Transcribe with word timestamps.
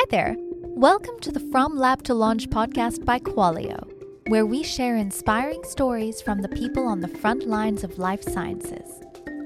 Hi 0.00 0.06
there. 0.08 0.34
Welcome 0.78 1.20
to 1.20 1.30
the 1.30 1.46
From 1.52 1.76
Lab 1.76 2.02
to 2.04 2.14
Launch 2.14 2.48
podcast 2.48 3.04
by 3.04 3.18
Qualio, 3.18 3.86
where 4.28 4.46
we 4.46 4.62
share 4.62 4.96
inspiring 4.96 5.62
stories 5.62 6.22
from 6.22 6.40
the 6.40 6.48
people 6.48 6.86
on 6.86 7.00
the 7.00 7.08
front 7.18 7.46
lines 7.46 7.84
of 7.84 7.98
life 7.98 8.22
sciences. 8.22 8.88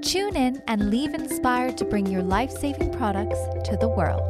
Tune 0.00 0.36
in 0.36 0.62
and 0.68 0.90
leave 0.90 1.12
inspired 1.12 1.76
to 1.78 1.84
bring 1.84 2.06
your 2.06 2.22
life 2.22 2.52
saving 2.52 2.92
products 2.92 3.36
to 3.68 3.76
the 3.76 3.88
world. 3.88 4.22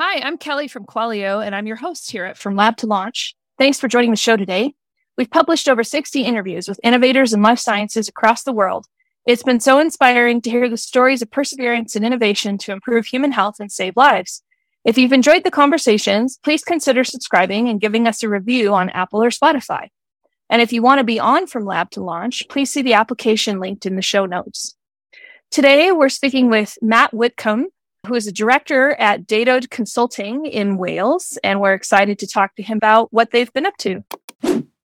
Hi, 0.00 0.20
I'm 0.20 0.36
Kelly 0.36 0.66
from 0.66 0.84
Qualio, 0.84 1.46
and 1.46 1.54
I'm 1.54 1.68
your 1.68 1.76
host 1.76 2.10
here 2.10 2.24
at 2.24 2.36
From 2.36 2.56
Lab 2.56 2.76
to 2.78 2.88
Launch. 2.88 3.36
Thanks 3.56 3.78
for 3.78 3.86
joining 3.86 4.10
the 4.10 4.16
show 4.16 4.36
today. 4.36 4.74
We've 5.16 5.30
published 5.30 5.68
over 5.68 5.84
60 5.84 6.22
interviews 6.22 6.66
with 6.66 6.80
innovators 6.82 7.32
in 7.32 7.42
life 7.42 7.60
sciences 7.60 8.08
across 8.08 8.42
the 8.42 8.52
world 8.52 8.86
it's 9.28 9.42
been 9.42 9.60
so 9.60 9.78
inspiring 9.78 10.40
to 10.40 10.48
hear 10.48 10.70
the 10.70 10.78
stories 10.78 11.20
of 11.20 11.30
perseverance 11.30 11.94
and 11.94 12.02
innovation 12.02 12.56
to 12.56 12.72
improve 12.72 13.04
human 13.04 13.30
health 13.30 13.56
and 13.60 13.70
save 13.70 13.94
lives. 13.94 14.42
If 14.86 14.96
you've 14.96 15.12
enjoyed 15.12 15.44
the 15.44 15.50
conversations, 15.50 16.38
please 16.42 16.64
consider 16.64 17.04
subscribing 17.04 17.68
and 17.68 17.78
giving 17.78 18.08
us 18.08 18.22
a 18.22 18.28
review 18.30 18.72
on 18.72 18.88
Apple 18.88 19.22
or 19.22 19.28
Spotify. 19.28 19.88
And 20.48 20.62
if 20.62 20.72
you 20.72 20.80
want 20.80 21.00
to 21.00 21.04
be 21.04 21.20
on 21.20 21.46
from 21.46 21.66
lab 21.66 21.90
to 21.90 22.02
launch, 22.02 22.48
please 22.48 22.70
see 22.70 22.80
the 22.80 22.94
application 22.94 23.60
linked 23.60 23.84
in 23.84 23.96
the 23.96 24.02
show 24.02 24.24
notes. 24.24 24.74
Today, 25.50 25.92
we're 25.92 26.08
speaking 26.08 26.48
with 26.48 26.78
Matt 26.80 27.12
Whitcomb, 27.12 27.66
who 28.06 28.14
is 28.14 28.26
a 28.26 28.32
director 28.32 28.92
at 28.92 29.26
Datod 29.26 29.68
Consulting 29.68 30.46
in 30.46 30.78
Wales, 30.78 31.38
and 31.44 31.60
we're 31.60 31.74
excited 31.74 32.18
to 32.20 32.26
talk 32.26 32.56
to 32.56 32.62
him 32.62 32.78
about 32.78 33.12
what 33.12 33.32
they've 33.32 33.52
been 33.52 33.66
up 33.66 33.76
to. 33.80 34.02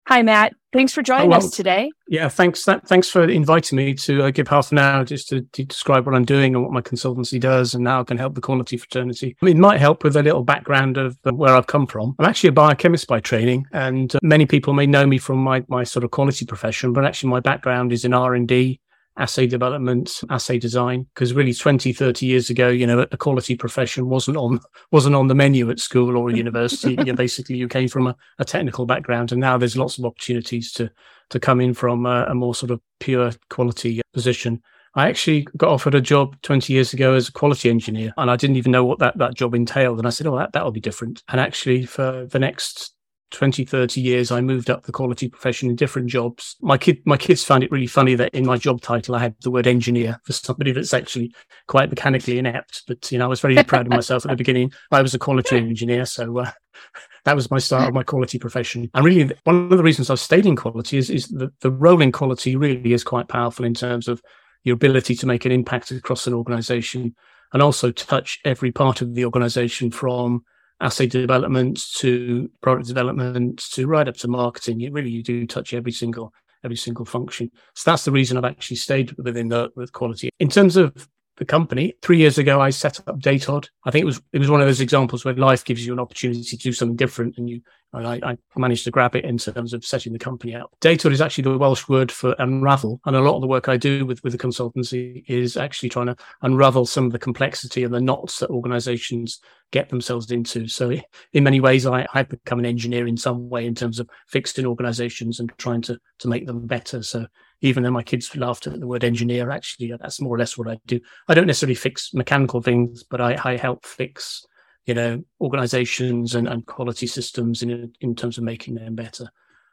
Hi, 0.07 0.21
Matt. 0.21 0.53
Thanks 0.73 0.91
for 0.91 1.01
joining 1.01 1.27
oh, 1.27 1.29
well, 1.29 1.45
us 1.45 1.51
today. 1.51 1.89
Yeah, 2.09 2.27
thanks. 2.27 2.65
That, 2.65 2.85
thanks 2.87 3.07
for 3.07 3.23
inviting 3.23 3.77
me 3.77 3.93
to 3.93 4.23
uh, 4.23 4.31
give 4.31 4.47
half 4.47 4.71
an 4.71 4.79
hour 4.79 5.05
just 5.05 5.29
to, 5.29 5.41
to, 5.41 5.63
describe 5.63 6.05
what 6.05 6.15
I'm 6.15 6.25
doing 6.25 6.55
and 6.55 6.63
what 6.63 6.73
my 6.73 6.81
consultancy 6.81 7.39
does, 7.39 7.73
and 7.73 7.87
how 7.87 8.01
I 8.01 8.03
can 8.03 8.17
help 8.17 8.35
the 8.35 8.41
quality 8.41 8.75
fraternity. 8.75 9.37
I 9.41 9.45
mean, 9.45 9.57
it 9.57 9.59
might 9.59 9.79
help 9.79 10.03
with 10.03 10.17
a 10.17 10.23
little 10.23 10.43
background 10.43 10.97
of 10.97 11.17
uh, 11.25 11.31
where 11.31 11.55
I've 11.55 11.67
come 11.67 11.85
from. 11.85 12.15
I'm 12.19 12.25
actually 12.25 12.49
a 12.49 12.53
biochemist 12.53 13.07
by 13.07 13.21
training, 13.21 13.65
and 13.71 14.13
uh, 14.15 14.19
many 14.23 14.45
people 14.45 14.73
may 14.73 14.87
know 14.87 15.05
me 15.05 15.19
from 15.19 15.37
my 15.37 15.63
my 15.67 15.83
sort 15.83 16.03
of 16.03 16.11
quality 16.11 16.45
profession, 16.45 16.91
but 16.91 17.05
actually 17.05 17.29
my 17.29 17.39
background 17.39 17.93
is 17.93 18.03
in 18.03 18.13
R 18.13 18.33
and 18.33 18.47
D 18.47 18.81
assay 19.17 19.47
development, 19.47 20.21
assay 20.29 20.57
design, 20.57 21.05
because 21.13 21.33
really 21.33 21.53
20, 21.53 21.93
30 21.93 22.25
years 22.25 22.49
ago, 22.49 22.69
you 22.69 22.87
know, 22.87 23.05
a 23.11 23.17
quality 23.17 23.55
profession 23.55 24.09
wasn't 24.09 24.37
on, 24.37 24.59
wasn't 24.91 25.15
on 25.15 25.27
the 25.27 25.35
menu 25.35 25.69
at 25.69 25.79
school 25.79 26.17
or 26.17 26.31
university. 26.31 26.95
you 26.97 27.05
know, 27.05 27.13
basically 27.13 27.55
you 27.55 27.67
came 27.67 27.87
from 27.87 28.07
a, 28.07 28.15
a, 28.39 28.45
technical 28.45 28.85
background 28.85 29.31
and 29.31 29.41
now 29.41 29.57
there's 29.57 29.77
lots 29.77 29.97
of 29.97 30.05
opportunities 30.05 30.71
to, 30.71 30.89
to 31.29 31.39
come 31.39 31.61
in 31.61 31.73
from 31.73 32.05
a, 32.05 32.25
a 32.29 32.35
more 32.35 32.55
sort 32.55 32.71
of 32.71 32.81
pure 32.99 33.31
quality 33.49 34.01
position. 34.13 34.61
I 34.95 35.09
actually 35.09 35.47
got 35.57 35.69
offered 35.69 35.95
a 35.95 36.01
job 36.01 36.39
20 36.43 36.71
years 36.71 36.93
ago 36.93 37.13
as 37.13 37.29
a 37.29 37.31
quality 37.31 37.69
engineer 37.69 38.13
and 38.17 38.29
I 38.29 38.35
didn't 38.35 38.57
even 38.57 38.71
know 38.71 38.85
what 38.85 38.99
that, 38.99 39.17
that 39.17 39.33
job 39.33 39.55
entailed. 39.55 39.97
And 39.97 40.07
I 40.07 40.11
said, 40.11 40.27
oh, 40.27 40.37
that, 40.37 40.53
that'll 40.53 40.71
be 40.71 40.79
different. 40.79 41.23
And 41.27 41.39
actually 41.39 41.85
for 41.85 42.25
the 42.27 42.39
next 42.39 42.93
20, 43.33 43.65
30 43.65 43.99
years, 43.99 44.31
I 44.31 44.41
moved 44.41 44.69
up 44.69 44.83
the 44.83 44.91
quality 44.91 45.27
profession 45.27 45.69
in 45.69 45.75
different 45.75 46.07
jobs. 46.07 46.55
My 46.61 46.77
kid, 46.77 46.99
my 47.05 47.17
kids 47.17 47.43
found 47.43 47.63
it 47.63 47.71
really 47.71 47.87
funny 47.87 48.15
that 48.15 48.33
in 48.33 48.45
my 48.45 48.57
job 48.57 48.79
title, 48.81 49.15
I 49.15 49.19
had 49.19 49.35
the 49.41 49.51
word 49.51 49.67
engineer 49.67 50.21
for 50.23 50.33
somebody 50.33 50.71
that's 50.71 50.93
actually 50.93 51.33
quite 51.67 51.89
mechanically 51.89 52.37
inept. 52.37 52.83
But, 52.87 53.11
you 53.11 53.17
know, 53.17 53.25
I 53.25 53.27
was 53.27 53.41
very 53.41 53.61
proud 53.63 53.87
of 53.87 53.91
myself 53.91 54.23
at 54.25 54.29
the 54.29 54.37
beginning. 54.37 54.71
I 54.91 55.01
was 55.01 55.13
a 55.13 55.19
quality 55.19 55.57
engineer. 55.57 56.05
So, 56.05 56.37
uh, 56.37 56.51
that 57.25 57.35
was 57.35 57.49
my 57.49 57.57
start 57.57 57.89
of 57.89 57.93
my 57.93 58.03
quality 58.03 58.37
profession. 58.37 58.89
And 58.93 59.03
really, 59.03 59.31
one 59.43 59.71
of 59.71 59.77
the 59.77 59.83
reasons 59.83 60.09
I've 60.09 60.19
stayed 60.19 60.45
in 60.45 60.55
quality 60.55 60.97
is, 60.97 61.09
is 61.09 61.27
that 61.29 61.59
the 61.61 61.71
role 61.71 62.01
in 62.01 62.11
quality 62.11 62.55
really 62.55 62.93
is 62.93 63.03
quite 63.03 63.27
powerful 63.27 63.65
in 63.65 63.73
terms 63.73 64.07
of 64.07 64.21
your 64.63 64.75
ability 64.75 65.15
to 65.15 65.25
make 65.25 65.45
an 65.45 65.51
impact 65.51 65.91
across 65.91 66.27
an 66.27 66.33
organization 66.33 67.15
and 67.51 67.61
also 67.61 67.91
touch 67.91 68.39
every 68.45 68.71
part 68.71 69.01
of 69.01 69.15
the 69.15 69.25
organization 69.25 69.91
from 69.91 70.43
assay 70.83 71.07
development 71.07 71.81
to 71.95 72.49
product 72.61 72.87
development 72.87 73.57
to 73.71 73.87
right 73.87 74.07
up 74.07 74.17
to 74.17 74.27
marketing. 74.27 74.79
You 74.79 74.91
really 74.91 75.09
you 75.09 75.23
do 75.23 75.47
touch 75.47 75.73
every 75.73 75.91
single 75.91 76.33
every 76.63 76.77
single 76.77 77.05
function. 77.05 77.49
So 77.73 77.91
that's 77.91 78.05
the 78.05 78.11
reason 78.11 78.37
I've 78.37 78.45
actually 78.45 78.77
stayed 78.77 79.13
within 79.17 79.47
the 79.47 79.69
with 79.75 79.91
quality. 79.93 80.29
In 80.39 80.49
terms 80.49 80.77
of 80.77 81.07
the 81.37 81.45
company. 81.45 81.93
Three 82.01 82.17
years 82.17 82.37
ago, 82.37 82.61
I 82.61 82.69
set 82.69 82.99
up 83.07 83.19
Datod. 83.19 83.69
I 83.85 83.91
think 83.91 84.03
it 84.03 84.05
was 84.05 84.21
it 84.31 84.39
was 84.39 84.49
one 84.49 84.61
of 84.61 84.67
those 84.67 84.81
examples 84.81 85.25
where 85.25 85.33
life 85.33 85.65
gives 85.65 85.85
you 85.85 85.93
an 85.93 85.99
opportunity 85.99 86.43
to 86.43 86.57
do 86.57 86.73
something 86.73 86.95
different, 86.95 87.37
and 87.37 87.49
you 87.49 87.61
I, 87.93 88.19
I 88.23 88.37
managed 88.55 88.85
to 88.85 88.91
grab 88.91 89.15
it 89.15 89.25
in 89.25 89.37
terms 89.37 89.73
of 89.73 89.85
setting 89.85 90.13
the 90.13 90.19
company 90.19 90.55
up. 90.55 90.75
Datod 90.81 91.11
is 91.11 91.21
actually 91.21 91.43
the 91.43 91.57
Welsh 91.57 91.87
word 91.87 92.11
for 92.11 92.35
unravel, 92.39 92.99
and 93.05 93.15
a 93.15 93.21
lot 93.21 93.35
of 93.35 93.41
the 93.41 93.47
work 93.47 93.69
I 93.69 93.77
do 93.77 94.05
with 94.05 94.23
with 94.23 94.33
the 94.33 94.39
consultancy 94.39 95.23
is 95.27 95.57
actually 95.57 95.89
trying 95.89 96.07
to 96.07 96.15
unravel 96.41 96.85
some 96.85 97.05
of 97.05 97.11
the 97.11 97.19
complexity 97.19 97.83
and 97.83 97.93
the 97.93 98.01
knots 98.01 98.39
that 98.39 98.49
organisations 98.49 99.39
get 99.71 99.89
themselves 99.89 100.31
into. 100.31 100.67
So 100.67 100.95
in 101.33 101.43
many 101.43 101.59
ways, 101.59 101.85
I, 101.85 102.05
I've 102.13 102.29
become 102.29 102.59
an 102.59 102.65
engineer 102.65 103.07
in 103.07 103.17
some 103.17 103.49
way 103.49 103.65
in 103.65 103.75
terms 103.75 103.99
of 103.99 104.09
fixing 104.27 104.65
organisations 104.65 105.39
and 105.39 105.51
trying 105.57 105.81
to 105.83 105.99
to 106.19 106.27
make 106.27 106.45
them 106.45 106.65
better. 106.67 107.03
So 107.03 107.27
even 107.63 107.81
though 107.81 107.91
my 107.91 108.03
kids 108.03 108.35
laughed 108.35 108.67
at 108.67 108.77
the 108.79 108.85
word 108.85 109.05
engineer, 109.05 109.49
actually, 109.49 109.91
that's 109.99 110.19
more 110.19 110.35
or 110.35 110.37
less 110.37 110.57
what 110.57 110.67
I 110.67 110.77
do. 110.85 110.99
I 111.29 111.33
don't 111.33 111.47
necessarily 111.47 111.75
fix 111.75 112.13
mechanical 112.13 112.61
things, 112.61 113.03
but 113.03 113.21
I, 113.21 113.39
I 113.43 113.57
help 113.57 113.85
fix, 113.85 114.45
you 114.85 114.93
know, 114.93 115.23
organizations 115.39 116.35
and, 116.35 116.45
and 116.47 116.65
quality 116.65 117.07
systems 117.07 117.63
in, 117.63 117.93
in 118.01 118.15
terms 118.15 118.37
of 118.37 118.43
making 118.43 118.75
them 118.75 118.95
better. 118.95 119.29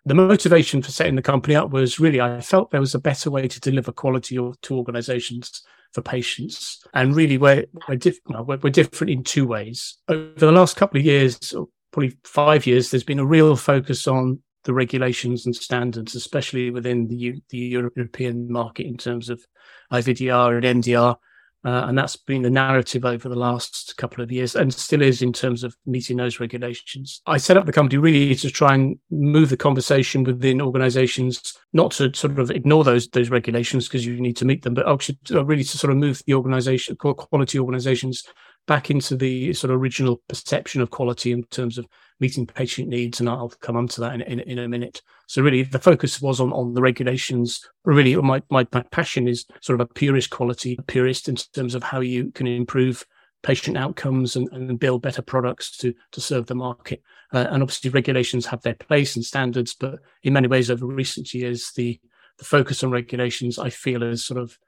The 0.07 0.15
motivation 0.15 0.83
for 0.83 0.93
setting 0.93 1.17
the 1.17 1.21
company 1.21 1.57
up 1.57 1.71
was 1.71 1.99
really, 1.99 2.21
I 2.21 2.41
felt 2.41 2.71
there 2.71 2.81
was 2.81 2.95
a 2.95 3.01
better 3.01 3.29
way 3.29 3.49
to 3.49 3.61
deliver 3.61 3.91
quality 3.91 4.37
to 4.37 4.75
organizations 4.75 5.63
for 5.93 6.01
patients. 6.01 6.83
And 6.95 7.17
really, 7.17 7.39
we're, 7.39 7.67
we're, 7.89 7.97
diff- 7.97 8.21
we're, 8.29 8.57
we're 8.59 8.71
different 8.71 9.11
in 9.11 9.25
two 9.25 9.49
ways. 9.49 9.99
Over 10.09 10.33
the 10.37 10.53
last 10.53 10.77
couple 10.77 11.01
of 11.01 11.05
years, 11.05 11.53
probably 11.91 12.17
five 12.23 12.67
years, 12.67 12.91
there's 12.91 13.03
been 13.03 13.19
a 13.19 13.27
real 13.27 13.57
focus 13.57 14.07
on 14.07 14.41
the 14.65 14.75
regulations 14.75 15.47
and 15.47 15.55
standards, 15.55 16.15
especially 16.15 16.71
within 16.71 17.09
the, 17.09 17.17
U- 17.17 17.41
the 17.51 17.59
European 17.59 18.51
market 18.51 18.87
in 18.87 18.97
terms 18.97 19.31
of 19.31 19.45
IVDR 19.93 20.57
and 20.57 20.83
MDR. 20.83 21.17
Uh, 21.63 21.85
and 21.87 21.99
that's 21.99 22.17
been 22.17 22.41
the 22.41 22.49
narrative 22.49 23.05
over 23.05 23.29
the 23.29 23.37
last 23.37 23.95
couple 23.99 24.25
of 24.25 24.33
years 24.33 24.57
and 24.57 24.73
still 24.73 25.03
is 25.03 25.21
in 25.21 25.31
terms 25.31 25.63
of 25.63 25.77
meeting 25.85 26.17
those 26.17 26.41
regulations. 26.41 27.21
I 27.27 27.37
set 27.37 27.59
up 27.59 27.67
the 27.67 27.73
company 27.73 27.99
really 27.99 28.35
to 28.35 28.51
try 28.51 28.75
and 28.75 28.99
move 29.11 29.51
the 29.51 29.59
conversation 29.59 30.25
within 30.25 30.63
organizations, 30.63 31.53
not 31.75 31.91
to 31.93 32.15
sort 32.15 32.39
of 32.39 32.51
ignore 32.51 32.83
those, 32.83 33.09
those 33.09 33.29
regulations 33.29 33.89
because 33.89 34.07
you 34.07 34.19
need 34.19 34.39
to 34.39 34.47
meet 34.47 34.63
them, 34.63 34.73
but 34.73 34.89
actually 34.89 35.19
really 35.31 35.65
to 35.65 35.77
sort 35.77 35.91
of 35.91 35.99
move 35.99 36.23
the 36.27 36.33
organization, 36.33 36.97
quality 36.97 37.59
organizations 37.59 38.25
back 38.67 38.91
into 38.91 39.17
the 39.17 39.53
sort 39.53 39.73
of 39.73 39.81
original 39.81 40.23
perception 40.29 40.81
of 40.81 40.91
quality 40.91 41.33
in 41.33 41.43
terms 41.45 41.79
of 41.79 41.87
meeting 42.21 42.47
patient 42.47 42.89
needs. 42.89 43.21
And 43.21 43.29
I'll 43.29 43.49
come 43.61 43.77
on 43.77 43.89
to 43.89 44.01
that 44.03 44.15
in, 44.15 44.21
in, 44.23 44.41
in, 44.41 44.59
a 44.59 44.69
minute. 44.69 45.03
So 45.27 45.43
really 45.43 45.63
the 45.63 45.79
focus 45.79 46.21
was 46.21 46.41
on, 46.41 46.53
on 46.53 46.75
the 46.75 46.83
regulations. 46.83 47.61
Really 47.85 48.15
my, 48.17 48.43
my, 48.51 48.67
my 48.73 48.83
passion 48.91 49.27
is 49.27 49.47
sort 49.61 49.81
of 49.81 49.89
a 49.89 49.93
purist 49.95 50.31
quality, 50.31 50.79
purist 50.87 51.29
in 51.29 51.37
terms 51.37 51.75
of 51.75 51.83
how 51.83 52.01
you 52.01 52.31
can 52.33 52.47
improve 52.47 53.05
patient 53.43 53.77
outcomes 53.77 54.37
and, 54.37 54.49
and 54.53 54.79
build 54.79 55.03
better 55.03 55.23
products 55.23 55.77
to, 55.79 55.95
to 56.13 56.21
serve 56.21 56.47
the 56.47 56.55
market. 56.55 57.03
Uh, 57.33 57.47
and 57.51 57.63
obviously 57.63 57.91
regulations 57.91 58.47
have 58.47 58.61
their 58.63 58.75
place 58.75 59.17
and 59.17 59.25
standards, 59.25 59.75
but 59.75 59.99
in 60.23 60.33
many 60.33 60.47
ways 60.47 60.71
over 60.71 60.87
recent 60.87 61.33
years, 61.33 61.73
the, 61.77 61.99
the 62.39 62.45
focus 62.45 62.85
on 62.85 62.91
regulations, 62.91 63.59
I 63.59 63.71
feel 63.71 64.03
has 64.03 64.25
sort 64.25 64.41
of 64.41 64.59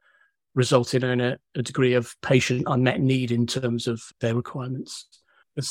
resulted 0.55 1.03
in 1.05 1.21
a, 1.21 1.39
a 1.55 1.63
degree 1.63 1.95
of 1.95 2.15
patient 2.21 2.65
unmet 2.67 3.01
need 3.01 3.31
in 3.31 3.47
terms 3.47 3.87
of 3.87 4.03
their 4.21 4.35
requirements. 4.35 5.07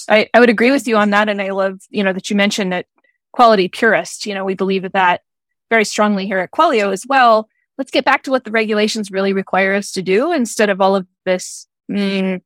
I, 0.10 0.30
I 0.34 0.40
would 0.40 0.50
agree 0.50 0.72
with 0.72 0.88
you 0.88 0.98
on 0.98 1.10
that. 1.12 1.30
And 1.30 1.42
I 1.42 1.50
love, 1.50 1.82
you 1.90 2.04
know, 2.04 2.14
that 2.14 2.30
you 2.30 2.36
mentioned 2.36 2.72
that 2.72 2.86
quality 3.32 3.68
purist, 3.68 4.26
you 4.26 4.34
know, 4.34 4.46
we 4.46 4.54
believe 4.54 4.92
that 4.92 5.22
very 5.70 5.86
strongly 5.86 6.26
here 6.26 6.40
at 6.40 6.52
Qualio 6.52 6.92
as 6.92 7.06
well. 7.08 7.48
Let's 7.78 7.92
get 7.92 8.06
back 8.06 8.24
to 8.24 8.32
what 8.32 8.44
the 8.44 8.52
regulations 8.52 9.12
really 9.12 9.34
require 9.34 9.74
us 9.74 9.92
to 9.94 10.02
do 10.02 10.32
instead 10.32 10.70
of 10.70 10.82
all 10.82 10.96
of 10.96 11.08
this 11.26 11.68
mm, 11.90 12.42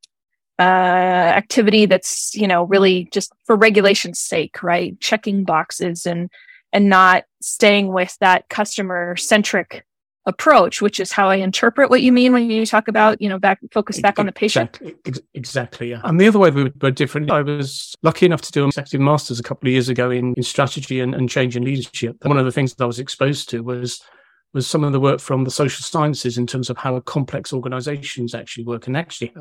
uh, 0.60 0.62
activity 0.62 1.88
that's, 1.88 2.34
you 2.36 2.48
know, 2.48 2.64
really 2.64 3.10
just 3.12 3.34
for 3.46 3.56
regulation's 3.56 4.20
sake, 4.20 4.64
right? 4.64 4.98
Checking 5.02 5.44
boxes 5.44 6.06
and, 6.06 6.30
and 6.72 6.88
not 6.88 7.26
staying 7.42 7.92
with 7.92 8.16
that 8.20 8.48
customer 8.48 9.16
centric 9.18 9.86
approach, 10.26 10.82
which 10.82 11.00
is 11.00 11.12
how 11.12 11.30
I 11.30 11.36
interpret 11.36 11.90
what 11.90 12.02
you 12.02 12.12
mean 12.12 12.34
when 12.34 12.50
you 12.50 12.66
talk 12.66 12.88
about, 12.88 13.22
you 13.22 13.30
know, 13.30 13.38
back 13.38 13.60
focus 13.72 14.00
back 14.00 14.18
on 14.18 14.26
the 14.26 14.32
patient. 14.32 14.80
Exactly. 14.82 15.24
exactly 15.34 15.90
yeah. 15.92 16.02
And 16.04 16.20
the 16.20 16.28
other 16.28 16.40
way 16.40 16.50
we 16.50 16.72
were 16.82 16.92
different. 16.92 17.30
I 17.30 17.42
was 17.42 17.96
lucky 18.02 18.26
enough 18.26 18.42
to 18.42 18.52
do 18.52 18.64
an 18.64 18.70
executive 18.70 19.02
masters 19.02 19.40
a 19.40 19.44
couple 19.44 19.68
of 19.68 19.74
years 19.74 19.90
ago 19.90 20.10
in, 20.10 20.34
in 20.36 20.44
strategy 20.44 21.00
and, 21.00 21.14
and 21.14 21.30
change 21.30 21.56
in 21.56 21.64
leadership. 21.64 22.18
And 22.22 22.30
one 22.30 22.40
of 22.40 22.46
the 22.46 22.52
things 22.52 22.74
that 22.74 22.84
I 22.84 22.88
was 22.88 23.00
exposed 23.00 23.50
to 23.50 23.62
was 23.62 24.02
was 24.54 24.66
some 24.66 24.86
of 24.86 24.94
the 24.94 25.00
work 25.02 25.20
from 25.20 25.44
the 25.44 25.52
social 25.52 25.84
sciences 25.84 26.38
in 26.38 26.48
terms 26.48 26.70
of 26.70 26.78
how 26.78 26.98
complex 27.02 27.52
organizations 27.52 28.34
actually 28.34 28.64
work 28.64 28.88
and 28.88 28.96
actually 28.96 29.34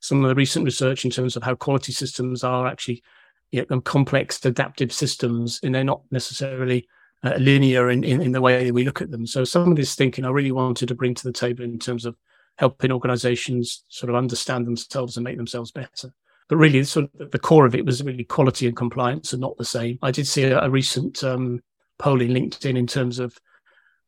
some 0.00 0.24
of 0.24 0.28
the 0.28 0.34
recent 0.34 0.64
research 0.64 1.04
in 1.04 1.10
terms 1.10 1.36
of 1.36 1.42
how 1.42 1.54
quality 1.54 1.92
systems 1.92 2.42
are 2.42 2.66
actually 2.66 3.02
you 3.50 3.64
know, 3.68 3.80
complex 3.82 4.44
adaptive 4.44 4.90
systems 4.90 5.60
and 5.62 5.74
they're 5.74 5.84
not 5.84 6.00
necessarily 6.10 6.88
uh, 7.24 7.36
linear 7.38 7.90
in, 7.90 8.04
in, 8.04 8.20
in, 8.20 8.32
the 8.32 8.40
way 8.40 8.70
we 8.70 8.84
look 8.84 9.00
at 9.00 9.10
them. 9.10 9.26
So 9.26 9.44
some 9.44 9.70
of 9.70 9.76
this 9.76 9.94
thinking 9.94 10.24
I 10.24 10.30
really 10.30 10.52
wanted 10.52 10.88
to 10.88 10.94
bring 10.94 11.14
to 11.14 11.24
the 11.24 11.32
table 11.32 11.64
in 11.64 11.78
terms 11.78 12.04
of 12.04 12.16
helping 12.58 12.92
organizations 12.92 13.84
sort 13.88 14.10
of 14.10 14.16
understand 14.16 14.66
themselves 14.66 15.16
and 15.16 15.24
make 15.24 15.36
themselves 15.36 15.72
better. 15.72 16.12
but 16.48 16.56
really 16.56 16.84
sort 16.84 17.08
of 17.18 17.30
the 17.30 17.38
core 17.38 17.66
of 17.66 17.74
it 17.74 17.86
was 17.86 18.02
really 18.02 18.24
quality 18.24 18.66
and 18.66 18.76
compliance 18.76 19.32
are 19.32 19.38
not 19.38 19.56
the 19.56 19.64
same. 19.64 19.98
I 20.02 20.10
did 20.10 20.26
see 20.26 20.44
a, 20.44 20.60
a 20.60 20.70
recent 20.70 21.24
um, 21.24 21.60
poll 21.98 22.20
in 22.20 22.30
LinkedIn 22.30 22.76
in 22.76 22.86
terms 22.86 23.18
of 23.18 23.38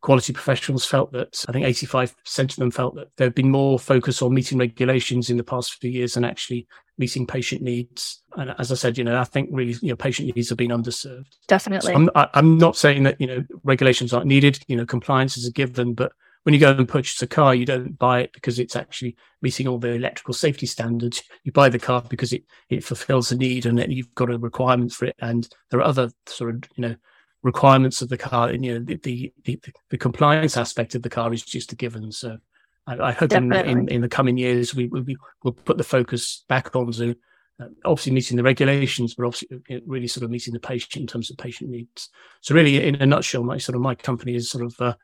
quality 0.06 0.32
professionals 0.32 0.86
felt 0.86 1.10
that 1.10 1.44
I 1.48 1.52
think 1.52 1.66
85% 1.66 2.38
of 2.38 2.56
them 2.56 2.70
felt 2.70 2.94
that 2.94 3.08
there 3.16 3.26
had 3.26 3.34
been 3.34 3.50
more 3.50 3.76
focus 3.76 4.22
on 4.22 4.32
meeting 4.32 4.56
regulations 4.56 5.30
in 5.30 5.36
the 5.36 5.42
past 5.42 5.80
few 5.80 5.90
years 5.90 6.14
than 6.14 6.24
actually 6.24 6.68
meeting 6.96 7.26
patient 7.26 7.60
needs. 7.60 8.22
And 8.36 8.54
as 8.56 8.70
I 8.70 8.76
said, 8.76 8.96
you 8.96 9.02
know, 9.02 9.18
I 9.18 9.24
think 9.24 9.48
really, 9.50 9.74
you 9.82 9.88
know, 9.88 9.96
patient 9.96 10.32
needs 10.36 10.48
have 10.50 10.58
been 10.58 10.70
underserved. 10.70 11.34
Definitely. 11.48 11.92
So 11.92 11.96
I'm, 11.96 12.08
I, 12.14 12.28
I'm 12.34 12.56
not 12.56 12.76
saying 12.76 13.02
that, 13.02 13.20
you 13.20 13.26
know, 13.26 13.44
regulations 13.64 14.12
aren't 14.12 14.28
needed, 14.28 14.60
you 14.68 14.76
know, 14.76 14.86
compliance 14.86 15.36
is 15.36 15.48
a 15.48 15.50
given, 15.50 15.92
but 15.92 16.12
when 16.44 16.54
you 16.54 16.60
go 16.60 16.70
and 16.70 16.88
purchase 16.88 17.20
a 17.22 17.26
car, 17.26 17.56
you 17.56 17.66
don't 17.66 17.98
buy 17.98 18.20
it 18.20 18.32
because 18.32 18.60
it's 18.60 18.76
actually 18.76 19.16
meeting 19.42 19.66
all 19.66 19.78
the 19.78 19.90
electrical 19.90 20.34
safety 20.34 20.66
standards. 20.66 21.20
You 21.42 21.50
buy 21.50 21.68
the 21.68 21.80
car 21.80 22.04
because 22.08 22.32
it, 22.32 22.44
it 22.70 22.84
fulfills 22.84 23.32
a 23.32 23.36
need 23.36 23.66
and 23.66 23.92
you've 23.92 24.14
got 24.14 24.30
a 24.30 24.38
requirement 24.38 24.92
for 24.92 25.06
it. 25.06 25.16
And 25.18 25.48
there 25.72 25.80
are 25.80 25.88
other 25.88 26.12
sort 26.26 26.54
of, 26.54 26.70
you 26.76 26.82
know, 26.82 26.94
requirements 27.42 28.02
of 28.02 28.08
the 28.08 28.18
car 28.18 28.48
and, 28.48 28.64
you 28.64 28.74
know, 28.74 28.84
the, 28.84 28.96
the, 28.96 29.32
the, 29.44 29.60
the 29.90 29.98
compliance 29.98 30.56
aspect 30.56 30.94
of 30.94 31.02
the 31.02 31.10
car 31.10 31.32
is 31.32 31.42
just 31.42 31.72
a 31.72 31.76
given. 31.76 32.10
So 32.10 32.38
I, 32.86 32.98
I 32.98 33.12
hope 33.12 33.32
in, 33.32 33.52
in, 33.52 33.88
in, 33.88 34.00
the 34.00 34.08
coming 34.08 34.36
years, 34.36 34.74
we, 34.74 34.88
we, 34.88 35.16
will 35.42 35.52
put 35.52 35.78
the 35.78 35.84
focus 35.84 36.44
back 36.48 36.74
onto 36.74 37.14
uh, 37.58 37.68
obviously 37.84 38.12
meeting 38.12 38.36
the 38.36 38.42
regulations, 38.42 39.14
but 39.14 39.26
obviously 39.26 39.82
really 39.86 40.06
sort 40.06 40.24
of 40.24 40.30
meeting 40.30 40.52
the 40.52 40.60
patient 40.60 40.96
in 40.96 41.06
terms 41.06 41.30
of 41.30 41.38
patient 41.38 41.70
needs. 41.70 42.10
So 42.42 42.54
really, 42.54 42.86
in 42.86 42.96
a 42.96 43.06
nutshell, 43.06 43.44
my 43.44 43.58
sort 43.58 43.76
of 43.76 43.82
my 43.82 43.94
company 43.94 44.34
is 44.34 44.50
sort 44.50 44.64
of 44.64 44.74
uh, 44.78 44.94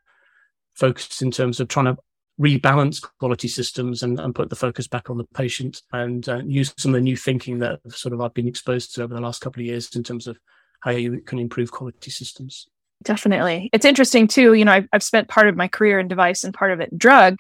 focused 0.75 1.23
in 1.23 1.31
terms 1.31 1.61
of 1.61 1.69
trying 1.69 1.87
to 1.87 1.97
rebalance 2.41 3.03
quality 3.19 3.49
systems 3.49 4.03
and, 4.03 4.19
and 4.19 4.35
put 4.35 4.51
the 4.51 4.57
focus 4.57 4.87
back 4.87 5.11
on 5.11 5.19
the 5.19 5.25
patient 5.35 5.83
and 5.93 6.29
uh, 6.29 6.41
use 6.45 6.75
some 6.77 6.91
of 6.91 6.99
the 6.99 7.05
new 7.05 7.17
thinking 7.17 7.59
that 7.59 7.81
sort 7.91 8.13
of 8.13 8.21
I've 8.21 8.35
been 8.35 8.49
exposed 8.49 8.95
to 8.95 9.03
over 9.03 9.15
the 9.15 9.21
last 9.21 9.41
couple 9.41 9.61
of 9.61 9.67
years 9.67 9.95
in 9.95 10.03
terms 10.03 10.27
of 10.27 10.39
how 10.83 10.91
you 10.91 11.21
can 11.21 11.39
improve 11.39 11.71
quality 11.71 12.11
systems. 12.11 12.69
Definitely. 13.05 13.71
It's 13.73 13.85
interesting 13.85 14.29
too. 14.29 14.55
You 14.55 14.65
know, 14.65 14.73
I've, 14.73 14.89
I've 14.93 15.03
spent 15.03 15.29
part 15.29 15.49
of 15.49 15.57
my 15.57 15.69
career 15.69 15.99
in 15.99 16.09
device 16.09 16.45
and 16.45 16.55
part 16.55 16.73
of 16.73 16.81
it 16.81 16.97
drug. 16.97 17.37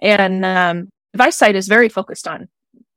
And 0.00 0.44
um, 0.44 0.88
device 1.12 1.36
side 1.36 1.56
is 1.56 1.68
very 1.68 1.88
focused 1.88 2.28
on 2.28 2.48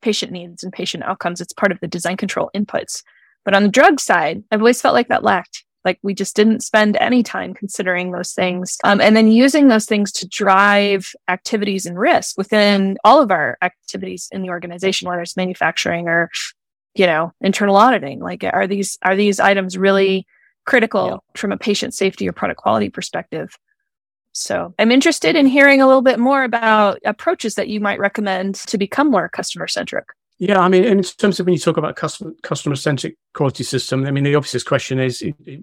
patient 0.01 0.31
needs 0.31 0.63
and 0.63 0.71
patient 0.71 1.03
outcomes. 1.03 1.41
It's 1.41 1.53
part 1.53 1.71
of 1.71 1.79
the 1.79 1.87
design 1.87 2.17
control 2.17 2.51
inputs. 2.55 3.03
But 3.45 3.53
on 3.53 3.63
the 3.63 3.69
drug 3.69 3.99
side, 3.99 4.43
I've 4.51 4.61
always 4.61 4.81
felt 4.81 4.93
like 4.93 5.07
that 5.09 5.23
lacked. 5.23 5.63
Like 5.85 5.97
we 6.03 6.13
just 6.13 6.35
didn't 6.35 6.61
spend 6.61 6.97
any 6.97 7.23
time 7.23 7.53
considering 7.53 8.11
those 8.11 8.33
things. 8.33 8.77
Um, 8.83 8.99
and 8.99 9.15
then 9.15 9.31
using 9.31 9.69
those 9.69 9.85
things 9.85 10.11
to 10.13 10.27
drive 10.27 11.09
activities 11.29 11.85
and 11.85 11.97
risk 11.97 12.37
within 12.37 12.97
all 13.05 13.21
of 13.21 13.31
our 13.31 13.57
activities 13.61 14.27
in 14.31 14.41
the 14.41 14.49
organization, 14.49 15.07
whether 15.07 15.21
it's 15.21 15.37
manufacturing 15.37 16.09
or, 16.09 16.29
you 16.95 17.05
know, 17.05 17.31
internal 17.41 17.75
auditing. 17.75 18.19
Like 18.19 18.43
are 18.43 18.67
these, 18.67 18.97
are 19.01 19.15
these 19.15 19.39
items 19.39 19.77
really 19.77 20.19
mm-hmm. 20.19 20.69
critical 20.69 21.07
yeah. 21.07 21.39
from 21.39 21.51
a 21.51 21.57
patient 21.57 21.93
safety 21.93 22.27
or 22.27 22.31
product 22.31 22.59
quality 22.59 22.89
perspective? 22.89 23.55
So 24.33 24.73
I'm 24.77 24.91
interested 24.91 25.35
in 25.35 25.47
hearing 25.47 25.81
a 25.81 25.87
little 25.87 26.01
bit 26.01 26.19
more 26.19 26.43
about 26.43 26.99
approaches 27.03 27.55
that 27.55 27.67
you 27.67 27.79
might 27.79 27.99
recommend 27.99 28.55
to 28.55 28.77
become 28.77 29.09
more 29.09 29.27
customer 29.27 29.67
centric. 29.67 30.05
Yeah, 30.37 30.59
I 30.59 30.69
mean, 30.69 30.85
in 30.85 31.03
terms 31.03 31.39
of 31.39 31.45
when 31.45 31.53
you 31.53 31.59
talk 31.59 31.75
about 31.75 31.97
customer 31.97 32.31
customer 32.43 32.77
centric 32.77 33.17
quality 33.33 33.65
system, 33.65 34.05
I 34.05 34.11
mean, 34.11 34.23
the 34.23 34.35
obvious 34.35 34.63
question 34.63 34.97
is 34.97 35.21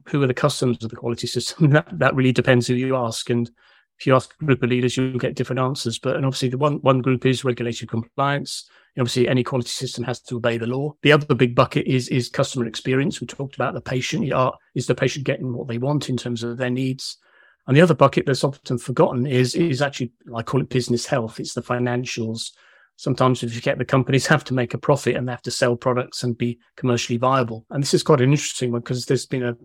who 0.09 0.23
are 0.23 0.27
the 0.27 0.35
customers 0.35 0.85
of 0.85 0.91
the 0.91 0.97
quality 0.97 1.27
system? 1.27 1.71
that 1.71 1.89
that 1.99 2.15
really 2.15 2.33
depends 2.33 2.67
who 2.67 2.75
you 2.75 2.95
ask, 2.95 3.31
and 3.31 3.51
if 3.99 4.07
you 4.07 4.15
ask 4.15 4.35
a 4.41 4.45
group 4.45 4.63
of 4.63 4.71
leaders, 4.71 4.97
you'll 4.97 5.19
get 5.19 5.35
different 5.35 5.61
answers. 5.61 5.99
But 5.99 6.17
and 6.17 6.27
obviously, 6.27 6.49
the 6.49 6.59
one 6.59 6.77
one 6.77 7.01
group 7.01 7.25
is 7.25 7.45
regulatory 7.45 7.87
compliance. 7.87 8.69
Obviously, 8.99 9.29
any 9.29 9.43
quality 9.43 9.69
system 9.69 10.05
has 10.05 10.21
to 10.23 10.37
obey 10.37 10.57
the 10.59 10.67
law. 10.67 10.95
The 11.03 11.13
other 11.13 11.35
big 11.35 11.55
bucket 11.55 11.87
is 11.87 12.09
is 12.09 12.29
customer 12.29 12.67
experience. 12.67 13.21
We 13.21 13.27
talked 13.27 13.55
about 13.55 13.75
the 13.75 13.81
patient. 13.81 14.31
Is 14.75 14.87
the 14.87 14.95
patient 14.95 15.27
getting 15.27 15.53
what 15.53 15.69
they 15.69 15.79
want 15.79 16.09
in 16.09 16.17
terms 16.17 16.43
of 16.43 16.57
their 16.57 16.71
needs? 16.71 17.19
And 17.67 17.77
the 17.77 17.81
other 17.81 17.95
bucket 17.95 18.27
that's 18.27 18.45
often 18.45 18.79
forgotten 18.79 19.27
is 19.27 19.55
is 19.55 19.83
actually 19.83 20.13
I 20.35 20.43
call 20.43 20.61
it 20.61 20.69
business 20.69 21.07
health. 21.07 21.41
It's 21.41 21.55
the 21.55 21.63
financials 21.63 22.51
sometimes 22.97 23.43
if 23.43 23.55
you 23.55 23.61
get 23.61 23.79
the 23.79 23.85
companies 23.85 24.27
have 24.29 24.45
to 24.45 24.55
make 24.55 24.75
a 24.75 24.79
profit 24.79 25.17
and 25.17 25.29
they 25.29 25.33
have 25.33 25.43
to 25.43 25.51
sell 25.51 25.77
products 25.77 26.23
and 26.23 26.37
be 26.37 26.59
commercially 26.77 27.19
viable. 27.19 27.65
And 27.71 27.83
this 27.83 27.95
is 27.95 28.03
quite 28.03 28.21
an 28.21 28.31
interesting 28.31 28.73
one 28.73 28.81
because 28.81 29.07
there's 29.07 29.27
been 29.27 29.45
a 29.45 29.57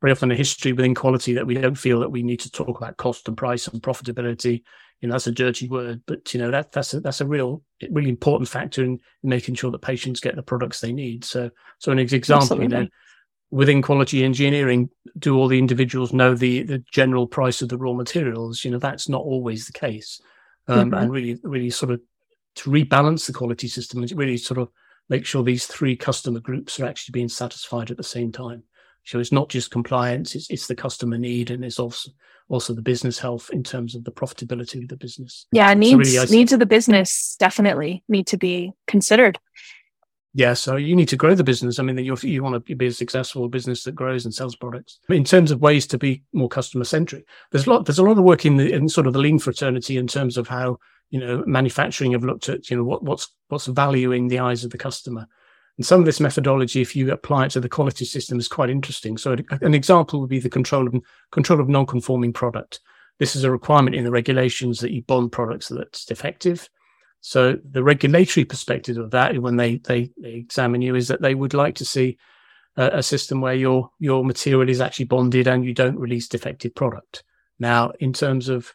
very 0.00 0.12
often 0.12 0.30
a 0.30 0.34
history 0.34 0.72
within 0.72 0.94
quality 0.94 1.34
that 1.34 1.46
we 1.46 1.54
don't 1.54 1.74
feel 1.74 2.00
that 2.00 2.10
we 2.10 2.22
need 2.22 2.40
to 2.40 2.50
talk 2.50 2.78
about 2.78 2.96
cost 2.96 3.28
and 3.28 3.36
price 3.36 3.66
and 3.66 3.82
profitability. 3.82 4.62
You 5.00 5.08
know, 5.08 5.14
that's 5.14 5.26
a 5.26 5.32
dirty 5.32 5.68
word, 5.68 6.02
but 6.06 6.32
you 6.34 6.40
know, 6.40 6.50
that 6.50 6.72
that's 6.72 6.94
a, 6.94 7.00
that's 7.00 7.20
a 7.20 7.26
real, 7.26 7.62
really 7.90 8.10
important 8.10 8.48
factor 8.48 8.82
in 8.82 9.00
making 9.22 9.54
sure 9.54 9.70
that 9.70 9.80
patients 9.80 10.20
get 10.20 10.36
the 10.36 10.42
products 10.42 10.80
they 10.80 10.92
need. 10.92 11.24
So, 11.24 11.50
so 11.78 11.92
an 11.92 11.98
example, 11.98 12.42
Absolutely. 12.42 12.64
you 12.64 12.82
know, 12.82 12.88
within 13.50 13.82
quality 13.82 14.24
engineering, 14.24 14.90
do 15.18 15.36
all 15.36 15.48
the 15.48 15.58
individuals 15.58 16.12
know 16.12 16.34
the, 16.34 16.62
the 16.62 16.84
general 16.92 17.26
price 17.26 17.62
of 17.62 17.68
the 17.68 17.78
raw 17.78 17.92
materials? 17.92 18.64
You 18.64 18.70
know, 18.70 18.78
that's 18.78 19.08
not 19.08 19.22
always 19.22 19.66
the 19.66 19.72
case. 19.72 20.20
Um, 20.68 20.90
mm-hmm. 20.90 21.02
and 21.02 21.10
really, 21.10 21.38
really 21.42 21.70
sort 21.70 21.90
of 21.90 22.00
to 22.56 22.70
rebalance 22.70 23.26
the 23.26 23.32
quality 23.32 23.68
system 23.68 24.02
and 24.02 24.12
really 24.12 24.36
sort 24.36 24.58
of 24.58 24.68
make 25.08 25.26
sure 25.26 25.42
these 25.42 25.66
three 25.66 25.96
customer 25.96 26.40
groups 26.40 26.78
are 26.78 26.86
actually 26.86 27.12
being 27.12 27.28
satisfied 27.28 27.90
at 27.90 27.96
the 27.96 28.02
same 28.04 28.32
time. 28.32 28.62
So 29.04 29.18
it's 29.18 29.32
not 29.32 29.48
just 29.48 29.70
compliance; 29.70 30.34
it's 30.34 30.50
it's 30.50 30.66
the 30.66 30.74
customer 30.74 31.18
need, 31.18 31.50
and 31.50 31.64
it's 31.64 31.78
also 31.78 32.10
also 32.48 32.74
the 32.74 32.82
business 32.82 33.18
health 33.18 33.50
in 33.52 33.62
terms 33.62 33.94
of 33.94 34.04
the 34.04 34.10
profitability 34.10 34.82
of 34.82 34.88
the 34.88 34.96
business. 34.96 35.46
Yeah, 35.52 35.72
needs 35.74 36.12
so 36.12 36.20
really, 36.20 36.30
needs 36.30 36.52
of 36.52 36.58
the 36.58 36.66
business 36.66 37.36
definitely 37.38 38.02
need 38.08 38.26
to 38.28 38.36
be 38.36 38.72
considered. 38.86 39.38
Yeah, 40.32 40.54
so 40.54 40.76
you 40.76 40.94
need 40.94 41.08
to 41.08 41.16
grow 41.16 41.34
the 41.34 41.42
business. 41.42 41.78
I 41.78 41.82
mean, 41.82 41.98
you 41.98 42.16
you 42.22 42.42
want 42.42 42.66
to 42.66 42.76
be 42.76 42.86
a 42.86 42.92
successful 42.92 43.48
business 43.48 43.84
that 43.84 43.94
grows 43.94 44.24
and 44.24 44.34
sells 44.34 44.56
products. 44.56 44.98
In 45.08 45.24
terms 45.24 45.50
of 45.50 45.60
ways 45.60 45.86
to 45.88 45.98
be 45.98 46.22
more 46.32 46.48
customer 46.48 46.84
centric, 46.84 47.24
there's 47.50 47.66
a 47.66 47.70
lot 47.70 47.86
there's 47.86 47.98
a 47.98 48.04
lot 48.04 48.18
of 48.18 48.24
work 48.24 48.46
in 48.46 48.56
the 48.56 48.72
in 48.72 48.88
sort 48.88 49.06
of 49.06 49.12
the 49.12 49.18
lean 49.18 49.38
fraternity 49.38 49.96
in 49.96 50.06
terms 50.06 50.36
of 50.36 50.46
how 50.46 50.78
you 51.10 51.18
know, 51.18 51.42
manufacturing 51.46 52.12
have 52.12 52.24
looked 52.24 52.48
at, 52.48 52.70
you 52.70 52.76
know, 52.76 52.84
what, 52.84 53.02
what's, 53.02 53.28
what's 53.48 53.66
value 53.66 54.12
in 54.12 54.28
the 54.28 54.38
eyes 54.38 54.64
of 54.64 54.70
the 54.70 54.78
customer. 54.78 55.26
And 55.76 55.86
some 55.86 56.00
of 56.00 56.06
this 56.06 56.20
methodology, 56.20 56.80
if 56.80 56.94
you 56.94 57.10
apply 57.10 57.46
it 57.46 57.50
to 57.52 57.60
the 57.60 57.68
quality 57.68 58.04
system, 58.04 58.38
is 58.38 58.48
quite 58.48 58.70
interesting. 58.70 59.16
So 59.16 59.36
an 59.62 59.74
example 59.74 60.20
would 60.20 60.30
be 60.30 60.40
the 60.40 60.50
control 60.50 60.86
of 60.86 60.94
control 61.30 61.60
of 61.60 61.68
non-conforming 61.68 62.32
product. 62.32 62.80
This 63.18 63.36
is 63.36 63.44
a 63.44 63.50
requirement 63.50 63.96
in 63.96 64.04
the 64.04 64.10
regulations 64.10 64.80
that 64.80 64.92
you 64.92 65.02
bond 65.02 65.32
products 65.32 65.68
that's 65.68 66.04
defective. 66.04 66.68
So 67.20 67.58
the 67.70 67.82
regulatory 67.82 68.44
perspective 68.44 68.96
of 68.96 69.10
that, 69.10 69.38
when 69.38 69.56
they, 69.56 69.76
they, 69.76 70.10
they 70.16 70.32
examine 70.32 70.80
you, 70.80 70.94
is 70.94 71.08
that 71.08 71.20
they 71.20 71.34
would 71.34 71.52
like 71.52 71.74
to 71.76 71.84
see 71.84 72.18
a, 72.76 72.98
a 72.98 73.02
system 73.02 73.40
where 73.40 73.54
your 73.54 73.90
your 73.98 74.24
material 74.24 74.68
is 74.68 74.80
actually 74.80 75.04
bonded 75.06 75.46
and 75.46 75.64
you 75.64 75.74
don't 75.74 75.98
release 75.98 76.28
defective 76.28 76.74
product. 76.74 77.22
Now, 77.58 77.92
in 78.00 78.12
terms 78.12 78.48
of 78.48 78.72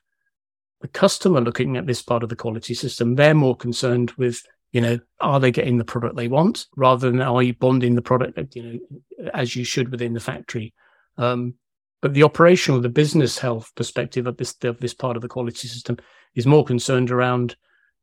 the 0.82 0.88
customer 0.88 1.42
looking 1.42 1.78
at 1.78 1.88
this 1.88 2.04
part 2.04 2.22
of 2.22 2.30
the 2.30 2.36
quality 2.36 2.76
system, 2.76 3.16
they're 3.16 3.34
more 3.34 3.56
concerned 3.56 4.12
with, 4.12 4.44
you 4.76 4.82
know, 4.82 5.00
are 5.22 5.40
they 5.40 5.52
getting 5.52 5.78
the 5.78 5.86
product 5.86 6.18
they 6.18 6.28
want 6.28 6.66
rather 6.76 7.10
than 7.10 7.22
are 7.22 7.42
you 7.42 7.54
bonding 7.54 7.96
the 7.96 8.02
product, 8.02 8.56
you 8.58 8.64
know, 8.64 9.30
as 9.34 9.56
you 9.56 9.64
should 9.64 9.90
within 9.90 10.12
the 10.12 10.20
factory. 10.20 10.74
Um, 11.18 11.54
but 12.02 12.14
the 12.14 12.24
operational, 12.24 12.82
the 12.82 12.90
business 12.90 13.38
health 13.38 13.72
perspective 13.76 14.28
of 14.28 14.36
this, 14.36 14.54
of 14.64 14.82
this 14.82 14.94
part 14.94 15.16
of 15.16 15.22
the 15.22 15.30
quality 15.30 15.70
system 15.70 15.96
is 16.36 16.46
more 16.46 16.66
concerned 16.66 17.10
around, 17.10 17.56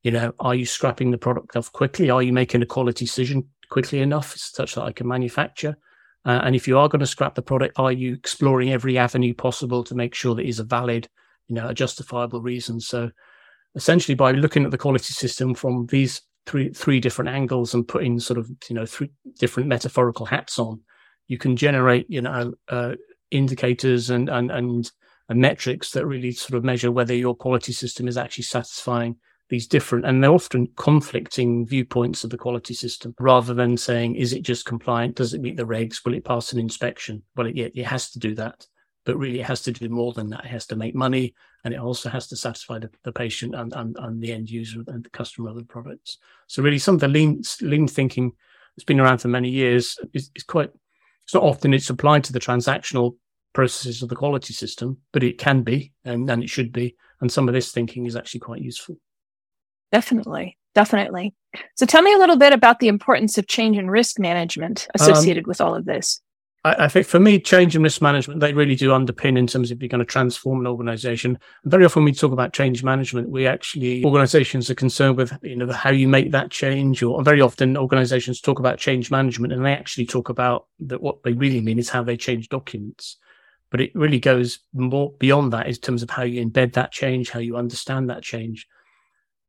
you 0.02 0.10
know, 0.12 0.32
are 0.40 0.54
you 0.54 0.64
scrapping 0.64 1.10
the 1.10 1.18
product 1.18 1.56
off 1.56 1.70
quickly? 1.72 2.08
Are 2.08 2.22
you 2.22 2.32
making 2.32 2.62
a 2.62 2.66
quality 2.66 3.04
decision 3.04 3.48
quickly 3.68 4.00
enough 4.00 4.34
such 4.34 4.74
that 4.76 4.84
I 4.84 4.92
can 4.92 5.06
manufacture? 5.06 5.76
Uh, 6.24 6.40
and 6.42 6.56
if 6.56 6.66
you 6.66 6.78
are 6.78 6.88
going 6.88 7.00
to 7.00 7.06
scrap 7.06 7.34
the 7.34 7.42
product, 7.42 7.78
are 7.78 7.92
you 7.92 8.14
exploring 8.14 8.72
every 8.72 8.96
avenue 8.96 9.34
possible 9.34 9.84
to 9.84 9.94
make 9.94 10.14
sure 10.14 10.34
that 10.34 10.46
is 10.46 10.58
a 10.58 10.64
valid 10.64 11.06
you 11.48 11.54
know, 11.54 11.68
a 11.68 11.74
justifiable 11.74 12.40
reason. 12.40 12.80
So 12.80 13.10
essentially 13.74 14.14
by 14.14 14.32
looking 14.32 14.64
at 14.64 14.70
the 14.70 14.78
quality 14.78 15.12
system 15.12 15.54
from 15.54 15.86
these 15.86 16.22
three 16.46 16.70
three 16.70 17.00
different 17.00 17.30
angles 17.30 17.74
and 17.74 17.86
putting 17.86 18.18
sort 18.18 18.38
of 18.38 18.50
you 18.68 18.74
know 18.74 18.86
three 18.86 19.10
different 19.38 19.68
metaphorical 19.68 20.26
hats 20.26 20.58
on, 20.58 20.80
you 21.26 21.38
can 21.38 21.56
generate 21.56 22.06
you 22.08 22.20
know 22.20 22.52
uh, 22.68 22.94
indicators 23.30 24.10
and 24.10 24.28
and 24.28 24.50
and 24.50 24.90
and 25.28 25.40
metrics 25.40 25.92
that 25.92 26.06
really 26.06 26.32
sort 26.32 26.56
of 26.56 26.64
measure 26.64 26.90
whether 26.90 27.14
your 27.14 27.34
quality 27.34 27.72
system 27.72 28.08
is 28.08 28.18
actually 28.18 28.44
satisfying 28.44 29.16
these 29.48 29.66
different 29.66 30.04
and 30.04 30.22
they're 30.22 30.32
often 30.32 30.66
conflicting 30.76 31.66
viewpoints 31.66 32.24
of 32.24 32.30
the 32.30 32.38
quality 32.38 32.74
system 32.74 33.14
rather 33.20 33.52
than 33.52 33.76
saying 33.76 34.16
is 34.16 34.32
it 34.32 34.42
just 34.42 34.64
compliant? 34.64 35.16
Does 35.16 35.34
it 35.34 35.40
meet 35.40 35.56
the 35.56 35.66
regs? 35.66 36.04
Will 36.04 36.14
it 36.14 36.24
pass 36.24 36.52
an 36.52 36.58
inspection? 36.58 37.22
Well 37.36 37.46
it, 37.46 37.56
it 37.56 37.84
has 37.84 38.10
to 38.12 38.18
do 38.18 38.34
that 38.36 38.66
but 39.04 39.16
really 39.16 39.40
it 39.40 39.46
has 39.46 39.62
to 39.62 39.72
do 39.72 39.88
more 39.88 40.12
than 40.12 40.30
that. 40.30 40.44
It 40.44 40.50
has 40.50 40.66
to 40.66 40.76
make 40.76 40.94
money 40.94 41.34
and 41.64 41.72
it 41.72 41.80
also 41.80 42.08
has 42.08 42.26
to 42.28 42.36
satisfy 42.36 42.78
the, 42.78 42.90
the 43.04 43.12
patient 43.12 43.54
and, 43.54 43.72
and, 43.74 43.96
and 44.00 44.20
the 44.20 44.32
end 44.32 44.50
user 44.50 44.82
and 44.88 45.04
the 45.04 45.10
customer 45.10 45.50
of 45.50 45.56
the 45.56 45.64
products. 45.64 46.18
So 46.48 46.62
really 46.62 46.78
some 46.78 46.94
of 46.94 47.00
the 47.00 47.08
lean, 47.08 47.42
lean 47.60 47.86
thinking 47.86 48.32
that's 48.76 48.84
been 48.84 49.00
around 49.00 49.18
for 49.18 49.28
many 49.28 49.48
years 49.48 49.98
is, 50.12 50.30
is 50.34 50.42
quite, 50.42 50.70
it's 51.24 51.34
not 51.34 51.42
often 51.42 51.72
it's 51.72 51.90
applied 51.90 52.24
to 52.24 52.32
the 52.32 52.40
transactional 52.40 53.16
processes 53.52 54.02
of 54.02 54.08
the 54.08 54.16
quality 54.16 54.52
system, 54.52 54.98
but 55.12 55.22
it 55.22 55.38
can 55.38 55.62
be 55.62 55.92
and, 56.04 56.28
and 56.28 56.42
it 56.42 56.50
should 56.50 56.72
be. 56.72 56.96
And 57.20 57.30
some 57.30 57.48
of 57.48 57.54
this 57.54 57.70
thinking 57.70 58.06
is 58.06 58.16
actually 58.16 58.40
quite 58.40 58.62
useful. 58.62 58.96
Definitely. 59.92 60.56
Definitely. 60.74 61.34
So 61.76 61.84
tell 61.84 62.02
me 62.02 62.14
a 62.14 62.18
little 62.18 62.38
bit 62.38 62.52
about 62.52 62.80
the 62.80 62.88
importance 62.88 63.36
of 63.36 63.46
change 63.46 63.76
and 63.76 63.90
risk 63.90 64.18
management 64.18 64.88
associated 64.94 65.44
um, 65.44 65.48
with 65.48 65.60
all 65.60 65.74
of 65.74 65.84
this. 65.84 66.20
I, 66.64 66.84
I, 66.84 66.88
think 66.88 67.06
for 67.06 67.18
me, 67.18 67.40
change 67.40 67.74
and 67.74 67.82
risk 67.82 68.00
management, 68.00 68.40
they 68.40 68.52
really 68.52 68.76
do 68.76 68.90
underpin 68.90 69.36
in 69.36 69.46
terms 69.46 69.70
of 69.70 69.78
if 69.78 69.82
you're 69.82 69.88
going 69.88 69.98
to 69.98 70.04
transform 70.04 70.60
an 70.60 70.66
organization. 70.66 71.38
very 71.64 71.84
often 71.84 72.04
we 72.04 72.12
talk 72.12 72.32
about 72.32 72.52
change 72.52 72.84
management, 72.84 73.28
we 73.28 73.46
actually, 73.46 74.04
organizations 74.04 74.70
are 74.70 74.74
concerned 74.74 75.16
with, 75.16 75.36
you 75.42 75.56
know, 75.56 75.70
how 75.72 75.90
you 75.90 76.08
make 76.08 76.30
that 76.32 76.50
change 76.50 77.02
or 77.02 77.22
very 77.22 77.40
often 77.40 77.76
organizations 77.76 78.40
talk 78.40 78.58
about 78.58 78.78
change 78.78 79.10
management 79.10 79.52
and 79.52 79.64
they 79.64 79.72
actually 79.72 80.06
talk 80.06 80.28
about 80.28 80.66
that 80.80 81.02
what 81.02 81.22
they 81.22 81.32
really 81.32 81.60
mean 81.60 81.78
is 81.78 81.88
how 81.88 82.02
they 82.02 82.16
change 82.16 82.48
documents. 82.48 83.16
But 83.70 83.80
it 83.80 83.94
really 83.94 84.20
goes 84.20 84.60
more 84.74 85.12
beyond 85.18 85.52
that 85.54 85.66
in 85.66 85.74
terms 85.74 86.02
of 86.02 86.10
how 86.10 86.24
you 86.24 86.44
embed 86.44 86.74
that 86.74 86.92
change, 86.92 87.30
how 87.30 87.40
you 87.40 87.56
understand 87.56 88.10
that 88.10 88.22
change. 88.22 88.66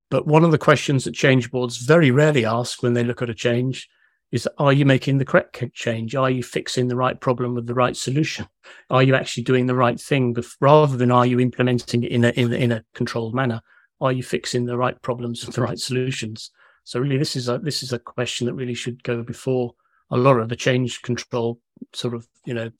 But 0.09 0.27
one 0.27 0.43
of 0.43 0.51
the 0.51 0.57
questions 0.57 1.03
that 1.03 1.13
change 1.13 1.51
boards 1.51 1.77
very 1.77 2.09
rarely 2.09 2.45
ask 2.45 2.81
when 2.81 2.93
they 2.93 3.03
look 3.03 3.21
at 3.21 3.29
a 3.29 3.33
change 3.33 3.89
is 4.33 4.49
are 4.57 4.73
you 4.73 4.83
making 4.83 5.19
the 5.19 5.25
correct 5.25 5.63
change? 5.73 6.15
Are 6.15 6.29
you 6.29 6.41
fixing 6.41 6.87
the 6.87 6.95
right 6.95 7.21
problem 7.21 7.53
with 7.53 7.67
the 7.67 7.75
right 7.75 7.95
solution? 7.95 8.47
Are 8.89 9.03
you 9.03 9.13
actually 9.13 9.43
doing 9.43 9.67
the 9.67 9.75
right 9.75 9.99
thing 10.01 10.35
rather 10.59 10.97
than 10.97 11.11
are 11.11 11.25
you 11.25 11.39
implementing 11.39 12.03
it 12.03 12.11
in 12.11 12.25
a, 12.25 12.29
in, 12.29 12.51
in 12.51 12.71
a 12.71 12.83
controlled 12.95 13.35
manner? 13.35 13.61
Are 14.01 14.11
you 14.11 14.23
fixing 14.23 14.65
the 14.65 14.75
right 14.75 14.99
problems 15.03 15.45
with 15.45 15.53
the 15.53 15.61
right 15.61 15.77
solutions? 15.77 16.49
So 16.83 16.99
really, 16.99 17.17
this 17.17 17.35
is 17.35 17.47
a, 17.47 17.59
this 17.59 17.83
is 17.83 17.93
a 17.93 17.99
question 17.99 18.47
that 18.47 18.55
really 18.55 18.73
should 18.73 19.03
go 19.03 19.21
before 19.21 19.75
a 20.09 20.17
lot 20.17 20.39
of 20.39 20.49
the 20.49 20.55
change 20.55 21.03
control 21.03 21.59
sort 21.93 22.15
of, 22.15 22.27
you 22.43 22.55
know, 22.55 22.71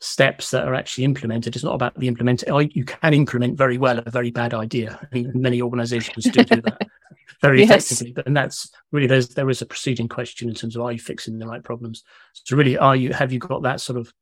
steps 0.00 0.50
that 0.50 0.66
are 0.66 0.74
actually 0.74 1.04
implemented. 1.04 1.54
It's 1.54 1.64
not 1.64 1.74
about 1.74 1.94
the 1.98 2.08
implementation. 2.08 2.70
You 2.72 2.84
can 2.84 3.14
implement 3.14 3.56
very 3.56 3.78
well 3.78 3.98
a 3.98 4.10
very 4.10 4.30
bad 4.30 4.54
idea. 4.54 4.98
I 5.00 5.14
mean, 5.14 5.32
many 5.34 5.62
organizations 5.62 6.24
do 6.24 6.42
do 6.42 6.62
that 6.62 6.88
very 7.42 7.60
yes. 7.60 7.90
effectively. 7.90 8.12
But 8.12 8.26
and 8.26 8.36
that's 8.36 8.70
really 8.92 9.06
there's 9.06 9.28
there 9.28 9.50
is 9.50 9.62
a 9.62 9.66
preceding 9.66 10.08
question 10.08 10.48
in 10.48 10.54
terms 10.54 10.74
of 10.74 10.82
are 10.82 10.92
you 10.92 10.98
fixing 10.98 11.38
the 11.38 11.46
right 11.46 11.62
problems? 11.62 12.02
So 12.32 12.56
really, 12.56 12.78
are 12.78 12.96
you 12.96 13.12
have 13.12 13.32
you 13.32 13.38
got 13.38 13.62
that 13.62 13.80
sort 13.80 13.98
of 13.98 14.12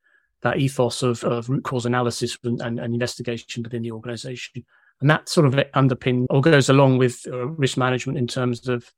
that 0.43 0.59
ethos 0.59 1.03
of, 1.03 1.25
of 1.25 1.49
root 1.49 1.65
cause 1.65 1.87
analysis 1.87 2.39
and, 2.45 2.61
and, 2.61 2.79
and 2.79 2.93
investigation 2.93 3.63
within 3.63 3.83
the 3.83 3.93
organization? 3.93 4.65
And 5.01 5.09
that 5.11 5.29
sort 5.29 5.47
of 5.47 5.55
underpin 5.55 6.27
or 6.29 6.41
goes 6.41 6.69
along 6.69 6.99
with 6.99 7.25
uh, 7.29 7.47
risk 7.51 7.77
management 7.77 8.19
in 8.19 8.27
terms 8.27 8.69
of 8.69 8.93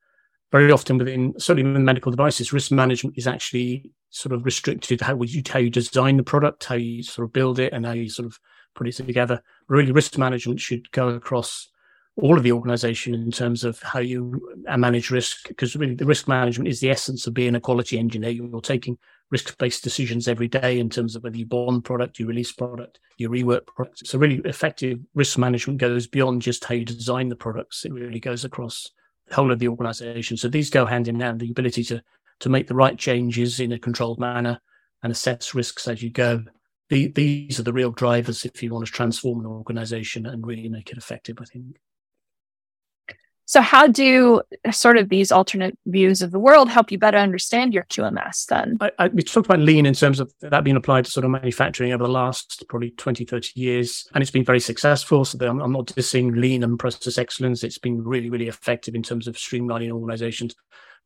very 0.50 0.72
often 0.72 0.96
within 0.96 1.34
certainly 1.38 1.70
with 1.70 1.82
medical 1.82 2.10
devices, 2.10 2.54
risk 2.54 2.72
management 2.72 3.18
is 3.18 3.26
actually 3.26 3.92
sort 4.10 4.32
of 4.32 4.44
restricted 4.44 5.00
how 5.00 5.20
you 5.22 5.42
how 5.48 5.58
you 5.58 5.70
design 5.70 6.16
the 6.16 6.22
product, 6.22 6.64
how 6.64 6.74
you 6.74 7.02
sort 7.02 7.24
of 7.24 7.32
build 7.32 7.58
it, 7.58 7.72
and 7.72 7.86
how 7.86 7.92
you 7.92 8.08
sort 8.08 8.26
of 8.26 8.38
put 8.74 8.88
it 8.88 8.92
together. 8.92 9.42
Really, 9.68 9.92
risk 9.92 10.18
management 10.18 10.60
should 10.60 10.90
go 10.92 11.08
across 11.08 11.68
all 12.16 12.36
of 12.36 12.42
the 12.42 12.52
organization 12.52 13.14
in 13.14 13.30
terms 13.30 13.64
of 13.64 13.80
how 13.80 14.00
you 14.00 14.62
uh, 14.68 14.76
manage 14.76 15.10
risk, 15.10 15.48
because 15.48 15.74
really 15.76 15.94
the 15.94 16.04
risk 16.04 16.28
management 16.28 16.68
is 16.68 16.80
the 16.80 16.90
essence 16.90 17.26
of 17.26 17.34
being 17.34 17.54
a 17.54 17.60
quality 17.60 17.98
engineer. 17.98 18.30
You're 18.30 18.60
taking 18.60 18.98
risk-based 19.30 19.84
decisions 19.84 20.26
every 20.26 20.48
day 20.48 20.80
in 20.80 20.90
terms 20.90 21.14
of 21.14 21.22
whether 21.22 21.36
you 21.36 21.46
bond 21.46 21.84
product, 21.84 22.18
you 22.18 22.26
release 22.26 22.52
product, 22.52 22.98
you 23.16 23.30
rework 23.30 23.64
product. 23.66 24.06
So 24.06 24.18
really 24.18 24.40
effective 24.44 24.98
risk 25.14 25.38
management 25.38 25.78
goes 25.78 26.08
beyond 26.08 26.42
just 26.42 26.64
how 26.64 26.74
you 26.74 26.84
design 26.84 27.28
the 27.28 27.36
products. 27.36 27.84
It 27.84 27.92
really 27.92 28.20
goes 28.20 28.44
across 28.44 28.90
the 29.28 29.36
whole 29.36 29.52
of 29.52 29.60
the 29.60 29.68
organization. 29.68 30.36
So 30.36 30.48
these 30.48 30.68
go 30.68 30.84
hand 30.84 31.06
in 31.06 31.20
hand, 31.20 31.40
the 31.40 31.50
ability 31.50 31.84
to, 31.84 32.02
to 32.40 32.48
make 32.48 32.66
the 32.66 32.74
right 32.74 32.98
changes 32.98 33.60
in 33.60 33.72
a 33.72 33.78
controlled 33.78 34.18
manner 34.18 34.60
and 35.02 35.12
assess 35.12 35.54
risks 35.54 35.88
as 35.88 36.02
you 36.02 36.10
go. 36.10 36.44
The, 36.88 37.08
these 37.08 37.60
are 37.60 37.62
the 37.62 37.72
real 37.72 37.92
drivers 37.92 38.44
if 38.44 38.62
you 38.62 38.72
want 38.72 38.86
to 38.86 38.92
transform 38.92 39.40
an 39.40 39.46
organization 39.46 40.26
and 40.26 40.46
really 40.46 40.68
make 40.68 40.90
it 40.90 40.98
effective, 40.98 41.38
I 41.40 41.44
think. 41.44 41.76
So, 43.50 43.60
how 43.60 43.88
do 43.88 44.42
sort 44.70 44.96
of 44.96 45.08
these 45.08 45.32
alternate 45.32 45.76
views 45.84 46.22
of 46.22 46.30
the 46.30 46.38
world 46.38 46.68
help 46.68 46.92
you 46.92 46.98
better 46.98 47.18
understand 47.18 47.74
your 47.74 47.82
QMS 47.82 48.46
then? 48.46 48.76
I, 48.80 48.92
I, 48.96 49.08
we 49.08 49.24
talked 49.24 49.46
about 49.46 49.58
lean 49.58 49.86
in 49.86 49.94
terms 49.94 50.20
of 50.20 50.32
that 50.40 50.62
being 50.62 50.76
applied 50.76 51.06
to 51.06 51.10
sort 51.10 51.24
of 51.24 51.32
manufacturing 51.32 51.92
over 51.92 52.04
the 52.04 52.10
last 52.12 52.62
probably 52.68 52.92
20, 52.92 53.24
30 53.24 53.48
years, 53.56 54.06
and 54.14 54.22
it's 54.22 54.30
been 54.30 54.44
very 54.44 54.60
successful. 54.60 55.24
So, 55.24 55.36
I'm, 55.44 55.60
I'm 55.60 55.72
not 55.72 55.86
dissing 55.86 56.40
lean 56.40 56.62
and 56.62 56.78
process 56.78 57.18
excellence. 57.18 57.64
It's 57.64 57.78
been 57.78 58.04
really, 58.04 58.30
really 58.30 58.46
effective 58.46 58.94
in 58.94 59.02
terms 59.02 59.26
of 59.26 59.34
streamlining 59.34 59.90
organizations, 59.90 60.54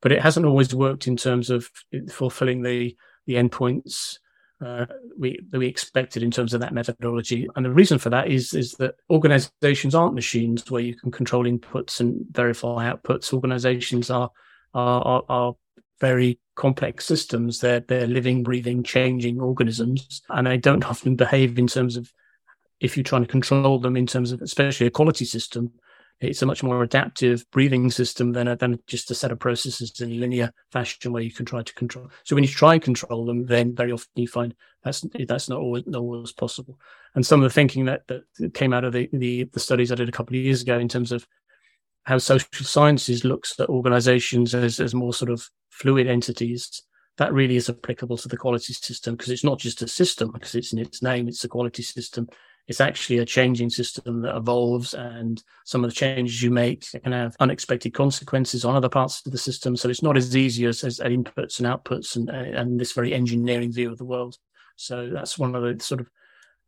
but 0.04 0.12
it 0.12 0.20
hasn't 0.20 0.44
always 0.44 0.74
worked 0.74 1.08
in 1.08 1.16
terms 1.16 1.48
of 1.48 1.68
fulfilling 2.10 2.62
the 2.62 2.94
the 3.26 3.34
endpoints 3.34 4.18
uh, 4.62 4.84
we 5.18 5.40
that 5.50 5.58
we 5.58 5.66
expected 5.66 6.22
in 6.22 6.30
terms 6.30 6.52
of 6.52 6.60
that 6.60 6.74
methodology. 6.74 7.48
And 7.56 7.64
the 7.64 7.70
reason 7.70 7.98
for 7.98 8.10
that 8.10 8.28
is 8.28 8.52
is 8.52 8.72
that 8.72 8.96
organizations 9.08 9.94
aren't 9.94 10.14
machines 10.14 10.70
where 10.70 10.82
you 10.82 10.94
can 10.94 11.10
control 11.10 11.44
inputs 11.44 12.00
and 12.00 12.22
verify 12.30 12.92
outputs. 12.92 13.32
Organizations 13.32 14.10
are 14.10 14.30
are, 14.74 15.22
are, 15.28 15.54
very 16.00 16.38
complex 16.54 17.06
systems. 17.06 17.60
They're 17.60 17.80
they're 17.80 18.06
living, 18.06 18.42
breathing, 18.42 18.82
changing 18.82 19.40
organisms, 19.40 20.20
and 20.28 20.46
they 20.46 20.58
don't 20.58 20.84
often 20.90 21.16
behave 21.16 21.58
in 21.58 21.66
terms 21.66 21.96
of 21.96 22.12
if 22.78 22.94
you're 22.94 23.04
trying 23.04 23.24
to 23.24 23.30
control 23.30 23.78
them 23.78 23.96
in 23.96 24.06
terms 24.06 24.32
of 24.32 24.42
especially 24.42 24.86
a 24.86 24.90
quality 24.90 25.24
system 25.24 25.72
it's 26.20 26.42
a 26.42 26.46
much 26.46 26.62
more 26.62 26.82
adaptive 26.82 27.44
breathing 27.50 27.90
system 27.90 28.32
than 28.32 28.48
a, 28.48 28.56
than 28.56 28.78
just 28.86 29.10
a 29.10 29.14
set 29.14 29.32
of 29.32 29.38
processes 29.38 30.00
in 30.00 30.20
linear 30.20 30.52
fashion 30.70 31.12
where 31.12 31.22
you 31.22 31.32
can 31.32 31.44
try 31.44 31.62
to 31.62 31.74
control. 31.74 32.08
So 32.24 32.34
when 32.34 32.44
you 32.44 32.50
try 32.50 32.74
and 32.74 32.82
control 32.82 33.24
them, 33.24 33.46
then 33.46 33.74
very 33.74 33.92
often 33.92 34.10
you 34.14 34.28
find 34.28 34.54
that's 34.82 35.04
that's 35.26 35.48
not 35.48 35.60
always 35.60 35.84
not 35.86 36.00
always 36.00 36.32
possible. 36.32 36.78
And 37.14 37.26
some 37.26 37.40
of 37.40 37.44
the 37.44 37.54
thinking 37.54 37.86
that 37.86 38.06
that 38.08 38.54
came 38.54 38.72
out 38.72 38.84
of 38.84 38.92
the 38.92 39.08
the, 39.12 39.44
the 39.44 39.60
studies 39.60 39.90
I 39.90 39.96
did 39.96 40.08
a 40.08 40.12
couple 40.12 40.36
of 40.36 40.42
years 40.42 40.62
ago 40.62 40.78
in 40.78 40.88
terms 40.88 41.12
of 41.12 41.26
how 42.04 42.18
social 42.18 42.64
sciences 42.64 43.24
looks 43.24 43.58
at 43.58 43.68
organizations 43.68 44.54
as, 44.54 44.78
as 44.78 44.94
more 44.94 45.14
sort 45.14 45.30
of 45.30 45.48
fluid 45.70 46.06
entities 46.06 46.82
that 47.16 47.32
really 47.32 47.56
is 47.56 47.70
applicable 47.70 48.16
to 48.18 48.28
the 48.28 48.36
quality 48.36 48.72
system 48.72 49.14
because 49.14 49.30
it's 49.30 49.44
not 49.44 49.58
just 49.58 49.82
a 49.82 49.88
system 49.88 50.30
because 50.32 50.54
it's 50.54 50.72
in 50.72 50.78
its 50.78 51.02
name 51.02 51.28
it's 51.28 51.44
a 51.44 51.48
quality 51.48 51.82
system 51.82 52.28
it's 52.66 52.80
actually 52.80 53.18
a 53.18 53.26
changing 53.26 53.68
system 53.68 54.22
that 54.22 54.36
evolves 54.36 54.94
and 54.94 55.42
some 55.64 55.84
of 55.84 55.90
the 55.90 55.96
changes 55.96 56.42
you 56.42 56.50
make 56.50 56.86
can 57.02 57.12
have 57.12 57.36
unexpected 57.40 57.92
consequences 57.92 58.64
on 58.64 58.74
other 58.74 58.88
parts 58.88 59.24
of 59.26 59.32
the 59.32 59.38
system. 59.38 59.76
So 59.76 59.90
it's 59.90 60.02
not 60.02 60.16
as 60.16 60.34
easy 60.34 60.64
as, 60.64 60.82
as 60.82 60.98
inputs 61.00 61.58
and 61.58 61.68
outputs 61.68 62.16
and, 62.16 62.30
and 62.30 62.80
this 62.80 62.92
very 62.92 63.12
engineering 63.12 63.70
view 63.70 63.90
of 63.90 63.98
the 63.98 64.04
world. 64.04 64.38
So 64.76 65.10
that's 65.10 65.38
one 65.38 65.54
of 65.54 65.62
the 65.62 65.82
sort 65.84 66.00
of 66.00 66.08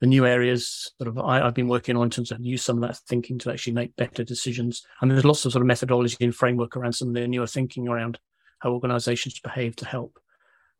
the 0.00 0.06
new 0.06 0.26
areas 0.26 0.92
sort 0.98 1.08
of 1.08 1.18
I, 1.18 1.38
have 1.38 1.54
been 1.54 1.68
working 1.68 1.96
on 1.96 2.04
in 2.04 2.10
terms 2.10 2.30
of 2.30 2.44
use 2.44 2.62
some 2.62 2.82
of 2.82 2.88
that 2.88 2.98
thinking 3.08 3.38
to 3.38 3.50
actually 3.50 3.72
make 3.72 3.96
better 3.96 4.22
decisions. 4.22 4.84
And 5.00 5.10
there's 5.10 5.24
lots 5.24 5.46
of 5.46 5.52
sort 5.52 5.62
of 5.62 5.66
methodology 5.66 6.22
and 6.22 6.34
framework 6.34 6.76
around 6.76 6.92
some 6.92 7.08
of 7.08 7.14
the 7.14 7.26
newer 7.26 7.46
thinking 7.46 7.88
around 7.88 8.18
how 8.58 8.72
organizations 8.72 9.40
behave 9.40 9.76
to 9.76 9.86
help 9.86 10.18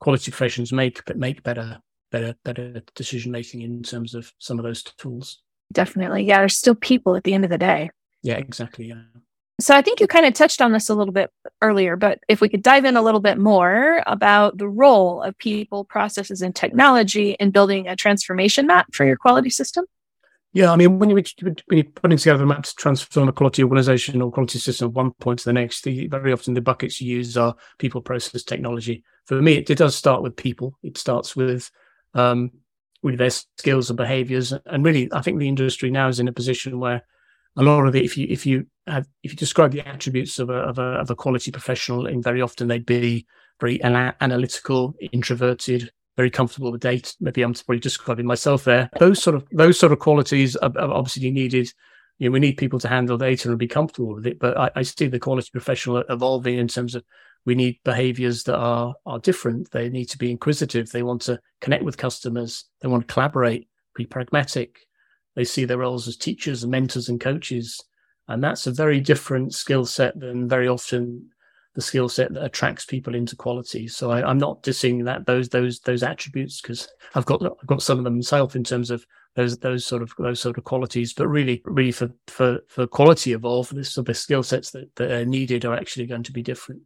quality 0.01 0.31
professions 0.31 0.73
make 0.73 1.03
make 1.17 1.43
better 1.43 1.81
better 2.11 2.35
better 2.45 2.83
decision 2.95 3.33
making 3.33 3.63
in 3.63 3.83
terms 3.83 4.15
of 4.15 4.33
some 4.39 4.59
of 4.59 4.65
those 4.65 4.83
tools. 4.83 5.43
Definitely. 5.73 6.25
Yeah, 6.25 6.39
there's 6.39 6.57
still 6.57 6.75
people 6.75 7.17
at 7.17 7.25
the 7.25 7.35
end 7.35 7.45
of 7.45 7.51
the 7.51 7.59
day. 7.59 7.91
Yeah, 8.23 8.37
exactly. 8.37 8.87
Yeah. 8.87 9.03
So 9.59 9.75
I 9.75 9.81
think 9.81 10.01
you 10.01 10.07
kind 10.07 10.27
of 10.27 10.35
touched 10.35 10.61
on 10.61 10.73
this 10.73 10.91
a 10.91 10.95
little 10.95 11.15
bit 11.15 11.31
earlier, 11.63 11.97
but 11.97 12.19
if 12.29 12.43
we 12.43 12.49
could 12.49 12.63
dive 12.63 12.85
in 12.85 12.97
a 12.97 13.03
little 13.03 13.21
bit 13.21 13.39
more 13.39 14.03
about 14.07 14.59
the 14.59 14.69
role 14.69 15.23
of 15.23 15.37
people, 15.39 15.85
processes, 15.85 16.43
and 16.43 16.55
technology 16.55 17.31
in 17.41 17.53
building 17.53 17.89
a 17.89 17.97
transformation 17.97 18.67
map 18.67 18.93
for 18.93 19.07
your 19.07 19.17
quality 19.17 19.49
system. 19.49 19.87
Yeah, 20.53 20.73
I 20.73 20.77
mean, 20.77 20.99
when, 20.99 21.11
you, 21.11 21.17
when 21.17 21.57
you're 21.71 21.85
putting 21.85 22.19
together 22.19 22.43
a 22.43 22.47
map 22.47 22.65
to 22.65 22.75
transform 22.77 23.29
a 23.29 23.33
quality 23.33 23.63
organization 23.63 24.21
or 24.21 24.31
quality 24.31 24.59
system 24.59 24.93
one 24.93 25.13
point 25.13 25.39
to 25.41 25.45
the 25.47 25.53
next, 25.55 25.85
the, 25.85 26.07
very 26.07 26.33
often 26.33 26.55
the 26.55 26.61
buckets 26.61 27.01
you 27.01 27.17
use 27.17 27.37
are 27.37 27.55
people, 27.79 28.03
process, 28.03 28.43
technology. 28.43 29.05
For 29.25 29.41
me, 29.41 29.55
it, 29.55 29.71
it 29.71 29.79
does 29.79 29.95
start 29.95 30.23
with 30.23 30.37
people. 30.37 30.79
It 30.83 30.99
starts 30.99 31.35
with 31.35 31.71
um, 32.17 32.51
with 33.03 33.19
their 33.19 33.31
skills 33.31 33.91
and 33.91 33.97
behaviors. 33.97 34.53
And 34.65 34.85
really, 34.85 35.09
I 35.13 35.23
think 35.23 35.39
the 35.39 35.49
industry 35.49 35.91
now 35.91 36.09
is 36.09 36.19
in 36.19 36.29
a 36.29 36.33
position 36.33 36.81
where 36.81 37.03
a 37.57 37.63
lot 37.63 37.87
of 37.87 37.95
it, 37.95 38.05
if 38.05 38.19
you 38.19 38.27
if 38.29 38.45
you 38.45 38.67
have 38.87 39.07
if 39.23 39.33
you 39.33 39.37
describe 39.37 39.73
the 39.73 39.87
attributes 39.87 40.39
of 40.39 40.51
a 40.51 40.55
of 40.55 40.79
a, 40.79 40.83
of 40.83 41.11
a 41.11 41.15
quality 41.15 41.51
professional, 41.51 42.07
and 42.07 42.23
very 42.23 42.43
often 42.43 42.69
they'd 42.69 42.85
be 42.85 43.27
very 43.61 43.83
ana- 43.83 44.17
analytical, 44.21 44.95
introverted, 45.13 45.91
very 46.17 46.31
comfortable 46.31 46.73
with 46.73 46.83
data. 46.83 47.15
Maybe 47.21 47.43
I'm 47.43 47.55
probably 47.55 47.81
describing 47.81 48.27
myself 48.27 48.65
there. 48.65 48.91
Those 48.99 49.23
sort 49.23 49.37
of 49.37 49.47
those 49.53 49.79
sort 49.79 49.93
of 49.93 49.99
qualities 49.99 50.57
are, 50.57 50.73
are 50.77 50.91
obviously 50.91 51.31
needed. 51.31 51.73
You 52.19 52.29
know, 52.29 52.33
we 52.33 52.41
need 52.41 52.57
people 52.57 52.79
to 52.81 52.89
handle 52.89 53.19
data 53.19 53.49
and 53.49 53.59
be 53.59 53.69
comfortable 53.69 54.15
with 54.15 54.27
it. 54.27 54.39
But 54.39 54.57
I, 54.57 54.71
I 54.77 54.83
see 54.83 55.07
the 55.07 55.19
quality 55.19 55.51
professional 55.53 56.03
evolving 56.09 56.59
in 56.59 56.69
terms 56.69 56.95
of 56.95 57.05
we 57.47 57.55
need 57.55 57.79
behaviors 57.85 58.43
that 58.43 58.57
are 58.57 58.95
are 59.07 59.21
different. 59.21 59.71
They 59.71 59.89
need 59.89 60.07
to 60.07 60.19
be 60.19 60.31
inquisitive. 60.31 60.91
They 60.91 61.05
want 61.05 61.23
to 61.23 61.41
connect 61.61 61.85
with 61.85 61.97
customers. 61.97 62.65
They 62.81 62.89
want 62.89 63.09
to 63.09 63.15
collaborate, 63.15 63.69
be 63.95 64.05
pragmatic. 64.05 64.81
They 65.37 65.45
see 65.45 65.65
their 65.65 65.79
roles 65.79 66.09
as 66.09 66.17
teachers 66.17 66.63
and 66.63 66.73
mentors 66.73 67.09
and 67.09 67.21
coaches. 67.21 67.81
And 68.29 68.43
that's 68.43 68.67
a 68.67 68.73
very 68.73 69.01
different 69.01 69.55
skill 69.55 69.87
set 69.87 70.19
than 70.19 70.49
very 70.49 70.67
often 70.67 71.31
the 71.75 71.83
skill 71.83 72.09
set 72.09 72.33
that 72.33 72.45
attracts 72.45 72.85
people 72.85 73.15
into 73.15 73.37
quality. 73.37 73.87
So 73.87 74.11
I, 74.11 74.29
am 74.29 74.39
not 74.39 74.63
dissing 74.63 75.05
that 75.05 75.27
those 75.27 75.49
those 75.51 75.79
those 75.81 76.03
attributes 76.03 76.61
because 76.61 76.89
I've 77.15 77.27
got 77.27 77.43
I've 77.45 77.67
got 77.67 77.83
some 77.83 77.99
of 77.99 78.05
them 78.05 78.17
myself 78.17 78.57
in 78.57 78.65
terms 78.65 78.91
of 78.91 79.07
those 79.37 79.59
those 79.59 79.87
sort 79.87 80.03
of 80.03 80.13
those 80.19 80.41
sort 80.41 80.59
of 80.59 80.65
qualities. 80.65 81.13
But 81.13 81.29
really, 81.29 81.63
really 81.65 81.93
for 81.93 82.11
for 82.27 82.59
for 82.67 82.89
quality 82.89 83.35
evolve, 83.35 83.69
this 83.69 83.93
sort 83.93 84.09
of 84.09 84.17
skill 84.17 84.43
sets 84.43 84.73
that, 84.73 84.97
that 84.97 85.13
are 85.13 85.25
needed 85.25 85.65
are 85.65 85.77
actually 85.77 86.07
going 86.07 86.25
to 86.25 86.33
be 86.33 86.43
different. 86.43 86.83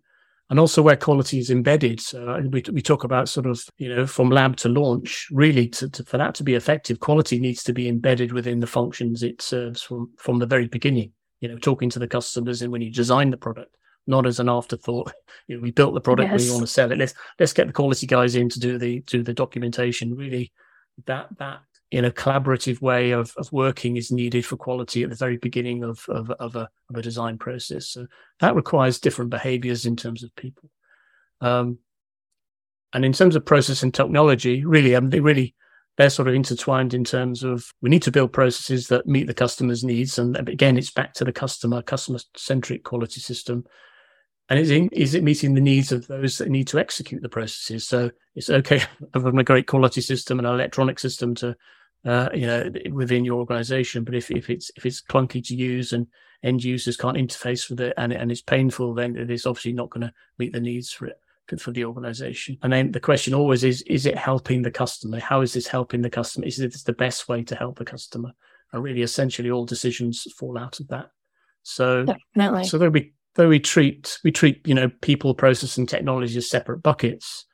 And 0.50 0.58
also 0.58 0.82
where 0.82 0.96
quality 0.96 1.38
is 1.38 1.50
embedded. 1.50 2.00
So 2.00 2.28
uh, 2.28 2.40
we, 2.40 2.62
we 2.72 2.82
talk 2.82 3.04
about 3.04 3.28
sort 3.28 3.46
of, 3.46 3.62
you 3.78 3.88
know, 3.88 4.04
from 4.04 4.30
lab 4.30 4.56
to 4.56 4.68
launch, 4.68 5.28
really 5.30 5.68
to, 5.68 5.88
to, 5.88 6.04
for 6.04 6.18
that 6.18 6.34
to 6.36 6.44
be 6.44 6.54
effective, 6.54 6.98
quality 6.98 7.38
needs 7.38 7.62
to 7.64 7.72
be 7.72 7.88
embedded 7.88 8.32
within 8.32 8.58
the 8.58 8.66
functions 8.66 9.22
it 9.22 9.40
serves 9.40 9.80
from, 9.80 10.10
from 10.18 10.40
the 10.40 10.46
very 10.46 10.66
beginning, 10.66 11.12
you 11.40 11.48
know, 11.48 11.56
talking 11.56 11.88
to 11.90 12.00
the 12.00 12.08
customers 12.08 12.62
and 12.62 12.72
when 12.72 12.82
you 12.82 12.90
design 12.90 13.30
the 13.30 13.36
product 13.36 13.76
not 14.06 14.26
as 14.26 14.40
an 14.40 14.48
afterthought. 14.48 15.12
You 15.46 15.56
know, 15.56 15.62
we 15.62 15.72
built 15.72 15.94
the 15.94 16.00
product, 16.00 16.30
yes. 16.30 16.44
we 16.44 16.50
want 16.50 16.62
to 16.62 16.68
sell 16.68 16.92
it. 16.92 16.98
Let's 16.98 17.12
let's 17.40 17.52
get 17.52 17.66
the 17.66 17.72
quality 17.72 18.06
guys 18.06 18.36
in 18.36 18.48
to 18.50 18.60
do 18.60 18.78
the 18.78 19.00
do 19.00 19.24
the 19.24 19.34
documentation. 19.34 20.14
Really, 20.14 20.52
that 21.06 21.26
that 21.38 21.62
in 21.90 22.04
a 22.04 22.10
collaborative 22.10 22.80
way 22.80 23.10
of, 23.10 23.34
of 23.36 23.50
working 23.52 23.96
is 23.96 24.12
needed 24.12 24.46
for 24.46 24.56
quality 24.56 25.02
at 25.02 25.10
the 25.10 25.16
very 25.16 25.36
beginning 25.36 25.82
of 25.82 26.04
of, 26.08 26.30
of 26.32 26.56
a 26.56 26.68
of 26.88 26.96
a 26.96 27.02
design 27.02 27.38
process. 27.38 27.88
So 27.88 28.06
that 28.40 28.54
requires 28.54 29.00
different 29.00 29.30
behaviors 29.30 29.86
in 29.86 29.96
terms 29.96 30.22
of 30.22 30.34
people. 30.36 30.70
Um, 31.40 31.78
and 32.92 33.04
in 33.04 33.12
terms 33.12 33.36
of 33.36 33.44
process 33.44 33.82
and 33.82 33.94
technology, 33.94 34.64
really, 34.64 34.96
I 34.96 35.00
mean, 35.00 35.10
they 35.10 35.20
really 35.20 35.54
they're 35.96 36.10
sort 36.10 36.28
of 36.28 36.34
intertwined 36.34 36.94
in 36.94 37.04
terms 37.04 37.42
of 37.42 37.64
we 37.82 37.90
need 37.90 38.02
to 38.02 38.12
build 38.12 38.32
processes 38.32 38.88
that 38.88 39.06
meet 39.06 39.26
the 39.26 39.34
customer's 39.34 39.84
needs. 39.84 40.18
And 40.18 40.36
again, 40.36 40.78
it's 40.78 40.92
back 40.92 41.12
to 41.14 41.24
the 41.24 41.32
customer, 41.32 41.82
customer 41.82 42.20
centric 42.36 42.84
quality 42.84 43.20
system 43.20 43.64
and 44.50 44.58
is, 44.58 44.70
in, 44.72 44.88
is 44.88 45.14
it 45.14 45.22
meeting 45.22 45.54
the 45.54 45.60
needs 45.60 45.92
of 45.92 46.08
those 46.08 46.38
that 46.38 46.48
need 46.48 46.66
to 46.68 46.80
execute 46.80 47.22
the 47.22 47.28
processes? 47.28 47.86
So 47.86 48.10
it's 48.34 48.50
okay 48.50 48.82
having 49.14 49.38
a 49.38 49.44
great 49.44 49.68
quality 49.68 50.00
system 50.00 50.38
and 50.38 50.46
an 50.46 50.54
electronic 50.54 50.98
system 50.98 51.36
to, 51.36 51.56
uh, 52.04 52.28
you 52.34 52.46
know, 52.46 52.70
within 52.92 53.24
your 53.24 53.38
organization. 53.38 54.04
But 54.04 54.14
if, 54.14 54.30
if 54.30 54.50
it's 54.50 54.70
if 54.76 54.86
it's 54.86 55.02
clunky 55.02 55.44
to 55.46 55.54
use 55.54 55.92
and 55.92 56.06
end 56.42 56.64
users 56.64 56.96
can't 56.96 57.16
interface 57.16 57.68
with 57.68 57.80
it 57.80 57.94
and 57.96 58.12
and 58.12 58.30
it's 58.30 58.42
painful, 58.42 58.94
then 58.94 59.16
it 59.16 59.30
is 59.30 59.46
obviously 59.46 59.72
not 59.72 59.90
going 59.90 60.06
to 60.06 60.12
meet 60.38 60.52
the 60.52 60.60
needs 60.60 60.92
for 60.92 61.06
it 61.06 61.18
for 61.58 61.72
the 61.72 61.84
organization. 61.84 62.56
And 62.62 62.72
then 62.72 62.92
the 62.92 63.00
question 63.00 63.34
always 63.34 63.64
is: 63.64 63.82
Is 63.82 64.06
it 64.06 64.16
helping 64.16 64.62
the 64.62 64.70
customer? 64.70 65.18
How 65.18 65.40
is 65.40 65.52
this 65.52 65.66
helping 65.66 66.02
the 66.02 66.10
customer? 66.10 66.46
Is 66.46 66.60
it 66.60 66.74
the 66.84 66.92
best 66.92 67.28
way 67.28 67.42
to 67.44 67.56
help 67.56 67.78
the 67.78 67.84
customer? 67.84 68.32
And 68.72 68.82
really, 68.82 69.02
essentially, 69.02 69.50
all 69.50 69.66
decisions 69.66 70.26
fall 70.38 70.56
out 70.56 70.78
of 70.80 70.88
that. 70.88 71.10
So, 71.62 72.04
Definitely. 72.04 72.64
so 72.64 72.78
there'll 72.78 72.92
be 72.92 73.12
though 73.34 73.48
we 73.48 73.60
treat 73.60 74.18
we 74.24 74.30
treat 74.30 74.66
you 74.66 74.74
know 74.74 74.90
people, 75.00 75.34
process, 75.34 75.76
and 75.76 75.88
technology 75.88 76.36
as 76.36 76.48
separate 76.48 76.82
buckets. 76.82 77.46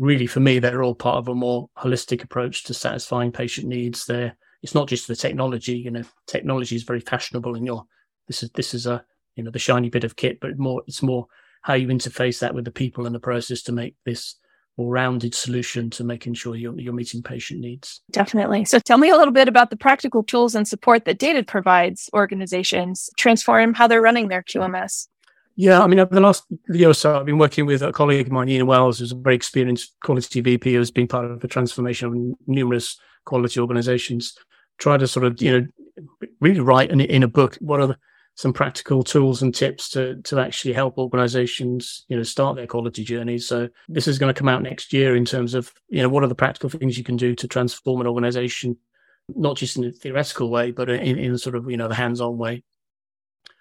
Really, 0.00 0.26
for 0.26 0.40
me, 0.40 0.58
they're 0.58 0.82
all 0.82 0.94
part 0.94 1.18
of 1.18 1.28
a 1.28 1.34
more 1.34 1.68
holistic 1.76 2.24
approach 2.24 2.64
to 2.64 2.74
satisfying 2.74 3.30
patient 3.30 3.68
needs. 3.68 4.06
There, 4.06 4.34
it's 4.62 4.74
not 4.74 4.88
just 4.88 5.06
the 5.06 5.14
technology. 5.14 5.76
You 5.76 5.90
know, 5.90 6.04
technology 6.26 6.74
is 6.74 6.84
very 6.84 7.00
fashionable, 7.00 7.54
and 7.54 7.66
you're 7.66 7.84
this 8.26 8.42
is 8.42 8.50
this 8.52 8.72
is 8.72 8.86
a 8.86 9.04
you 9.36 9.44
know 9.44 9.50
the 9.50 9.58
shiny 9.58 9.90
bit 9.90 10.04
of 10.04 10.16
kit, 10.16 10.40
but 10.40 10.58
more 10.58 10.82
it's 10.86 11.02
more 11.02 11.26
how 11.62 11.74
you 11.74 11.88
interface 11.88 12.40
that 12.40 12.54
with 12.54 12.64
the 12.64 12.70
people 12.70 13.04
and 13.04 13.14
the 13.14 13.20
process 13.20 13.60
to 13.62 13.72
make 13.72 13.94
this 14.06 14.36
more 14.78 14.90
rounded 14.90 15.34
solution 15.34 15.90
to 15.90 16.02
making 16.02 16.32
sure 16.32 16.56
you're, 16.56 16.78
you're 16.80 16.94
meeting 16.94 17.22
patient 17.22 17.60
needs. 17.60 18.00
Definitely. 18.10 18.64
So 18.64 18.78
tell 18.78 18.96
me 18.96 19.10
a 19.10 19.16
little 19.16 19.34
bit 19.34 19.48
about 19.48 19.68
the 19.68 19.76
practical 19.76 20.22
tools 20.22 20.54
and 20.54 20.66
support 20.66 21.04
that 21.04 21.18
Datod 21.18 21.46
provides 21.46 22.08
organizations 22.14 23.10
transform 23.18 23.74
how 23.74 23.86
they're 23.86 24.00
running 24.00 24.28
their 24.28 24.42
QMS. 24.42 25.06
Yeah, 25.60 25.82
I 25.82 25.88
mean, 25.88 25.98
over 25.98 26.14
the 26.14 26.22
last 26.22 26.44
year 26.70 26.88
or 26.88 26.94
so, 26.94 27.20
I've 27.20 27.26
been 27.26 27.36
working 27.36 27.66
with 27.66 27.82
a 27.82 27.92
colleague 27.92 28.28
of 28.28 28.32
mine, 28.32 28.48
Ian 28.48 28.66
Wells, 28.66 28.98
who's 28.98 29.12
a 29.12 29.14
very 29.14 29.34
experienced 29.34 29.94
quality 30.02 30.40
VP 30.40 30.72
who's 30.72 30.90
been 30.90 31.06
part 31.06 31.30
of 31.30 31.40
the 31.40 31.48
transformation 31.48 32.08
of 32.08 32.48
numerous 32.48 32.98
quality 33.26 33.60
organizations. 33.60 34.34
Try 34.78 34.96
to 34.96 35.06
sort 35.06 35.26
of, 35.26 35.42
you 35.42 35.60
know, 35.60 35.66
really 36.40 36.60
write 36.60 36.90
in, 36.90 37.02
in 37.02 37.22
a 37.22 37.28
book 37.28 37.58
what 37.60 37.78
are 37.78 37.88
the, 37.88 37.98
some 38.36 38.54
practical 38.54 39.02
tools 39.02 39.42
and 39.42 39.54
tips 39.54 39.90
to 39.90 40.22
to 40.22 40.40
actually 40.40 40.72
help 40.72 40.96
organizations, 40.96 42.06
you 42.08 42.16
know, 42.16 42.22
start 42.22 42.56
their 42.56 42.66
quality 42.66 43.04
journeys. 43.04 43.46
So 43.46 43.68
this 43.86 44.08
is 44.08 44.18
going 44.18 44.32
to 44.32 44.38
come 44.38 44.48
out 44.48 44.62
next 44.62 44.94
year 44.94 45.14
in 45.14 45.26
terms 45.26 45.52
of, 45.52 45.70
you 45.90 46.00
know, 46.00 46.08
what 46.08 46.24
are 46.24 46.28
the 46.28 46.34
practical 46.34 46.70
things 46.70 46.96
you 46.96 47.04
can 47.04 47.18
do 47.18 47.34
to 47.34 47.46
transform 47.46 48.00
an 48.00 48.06
organization, 48.06 48.78
not 49.28 49.58
just 49.58 49.76
in 49.76 49.84
a 49.84 49.92
theoretical 49.92 50.48
way, 50.48 50.70
but 50.70 50.88
in, 50.88 51.18
in 51.18 51.36
sort 51.36 51.54
of, 51.54 51.70
you 51.70 51.76
know, 51.76 51.88
the 51.88 51.94
hands-on 51.94 52.38
way. 52.38 52.62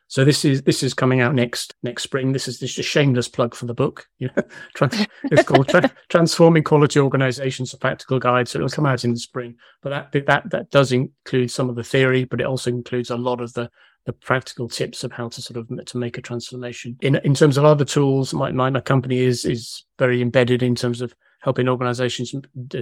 So 0.09 0.25
this 0.25 0.43
is 0.43 0.63
this 0.63 0.81
is 0.81 0.95
coming 0.95 1.21
out 1.21 1.35
next 1.35 1.75
next 1.83 2.01
spring. 2.01 2.31
This 2.33 2.47
is 2.47 2.59
just 2.59 2.79
a 2.79 2.83
shameless 2.83 3.27
plug 3.27 3.53
for 3.53 3.67
the 3.67 3.75
book. 3.75 4.07
You 4.17 4.31
know, 4.35 4.43
it's 5.25 5.43
called 5.43 5.69
Tra- 5.69 5.91
Transforming 6.09 6.63
Quality 6.63 6.99
Organizations: 6.99 7.73
A 7.73 7.77
Practical 7.77 8.17
Guide. 8.19 8.47
So 8.47 8.57
it'll 8.57 8.69
come 8.69 8.87
out 8.87 9.05
in 9.05 9.11
the 9.11 9.19
spring. 9.19 9.55
But 9.83 10.11
that 10.11 10.25
that 10.25 10.49
that 10.49 10.71
does 10.71 10.91
include 10.91 11.51
some 11.51 11.69
of 11.69 11.75
the 11.75 11.83
theory, 11.83 12.23
but 12.25 12.41
it 12.41 12.47
also 12.47 12.71
includes 12.71 13.11
a 13.11 13.17
lot 13.17 13.39
of 13.39 13.53
the 13.53 13.69
the 14.07 14.13
practical 14.13 14.67
tips 14.67 15.03
of 15.03 15.11
how 15.11 15.29
to 15.29 15.43
sort 15.43 15.57
of 15.57 15.85
to 15.85 15.97
make 15.99 16.17
a 16.17 16.21
transformation. 16.21 16.97
In 17.01 17.17
in 17.17 17.35
terms 17.35 17.57
of 17.57 17.65
other 17.65 17.85
tools, 17.85 18.33
my 18.33 18.51
my, 18.51 18.71
my 18.71 18.81
company 18.81 19.19
is 19.19 19.45
is 19.45 19.85
very 19.99 20.23
embedded 20.23 20.63
in 20.63 20.73
terms 20.73 21.01
of 21.01 21.13
helping 21.41 21.69
organizations 21.69 22.33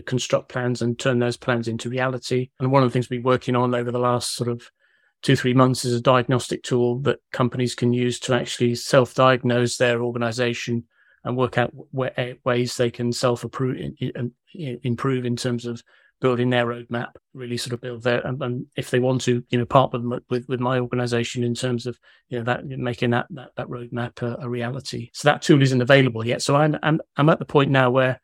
construct 0.06 0.48
plans 0.48 0.82
and 0.82 0.98
turn 0.98 1.20
those 1.20 1.36
plans 1.36 1.68
into 1.68 1.90
reality. 1.90 2.50
And 2.60 2.72
one 2.72 2.84
of 2.84 2.90
the 2.90 2.94
things 2.94 3.10
we've 3.10 3.22
been 3.22 3.30
working 3.30 3.56
on 3.56 3.76
over 3.76 3.92
the 3.92 4.00
last 4.00 4.34
sort 4.34 4.50
of 4.50 4.72
two, 5.21 5.36
three 5.36 5.53
months 5.53 5.86
is 5.86 5.93
a 5.93 6.01
diagnostic 6.01 6.63
tool 6.63 6.99
that 6.99 7.19
companies 7.32 7.75
can 7.75 7.93
use 7.93 8.19
to 8.21 8.34
actually 8.34 8.75
self 8.75 9.13
diagnose 9.13 9.77
their 9.77 10.01
organization 10.01 10.84
and 11.23 11.36
work 11.36 11.58
out 11.58 11.71
where, 11.91 12.17
eh, 12.19 12.34
ways 12.45 12.77
they 12.77 12.91
can 12.91 13.12
self 13.12 13.43
um, 13.43 14.32
improve 14.56 15.25
in 15.25 15.36
terms 15.36 15.65
of 15.65 15.82
building 16.19 16.49
their 16.49 16.65
roadmap, 16.65 17.12
really 17.34 17.58
sort 17.58 17.73
of 17.73 17.82
build 17.82 18.03
their, 18.03 18.25
and, 18.25 18.41
and, 18.41 18.65
if 18.75 18.89
they 18.89 18.99
want 18.99 19.21
to, 19.21 19.43
you 19.49 19.58
know, 19.58 19.65
partner 19.65 20.19
with, 20.30 20.47
with 20.47 20.60
my 20.60 20.80
organization 20.80 21.43
in 21.43 21.53
terms 21.53 21.86
of, 21.86 21.99
you 22.30 22.38
know, 22.38 22.43
that 22.43 22.65
making 22.65 23.12
that, 23.12 23.27
that, 23.30 23.49
that 23.56 23.67
roadmap 23.67 24.21
a, 24.21 24.38
a 24.41 24.49
reality. 24.49 25.10
So 25.13 25.27
that 25.27 25.41
tool 25.41 25.62
isn't 25.62 25.82
available 25.82 26.25
yet. 26.25 26.41
So 26.41 26.56
I'm, 26.56 26.75
I'm, 26.82 26.99
I'm 27.17 27.30
at 27.30 27.39
the 27.39 27.45
point 27.45 27.69
now 27.69 27.91
where 27.91 28.19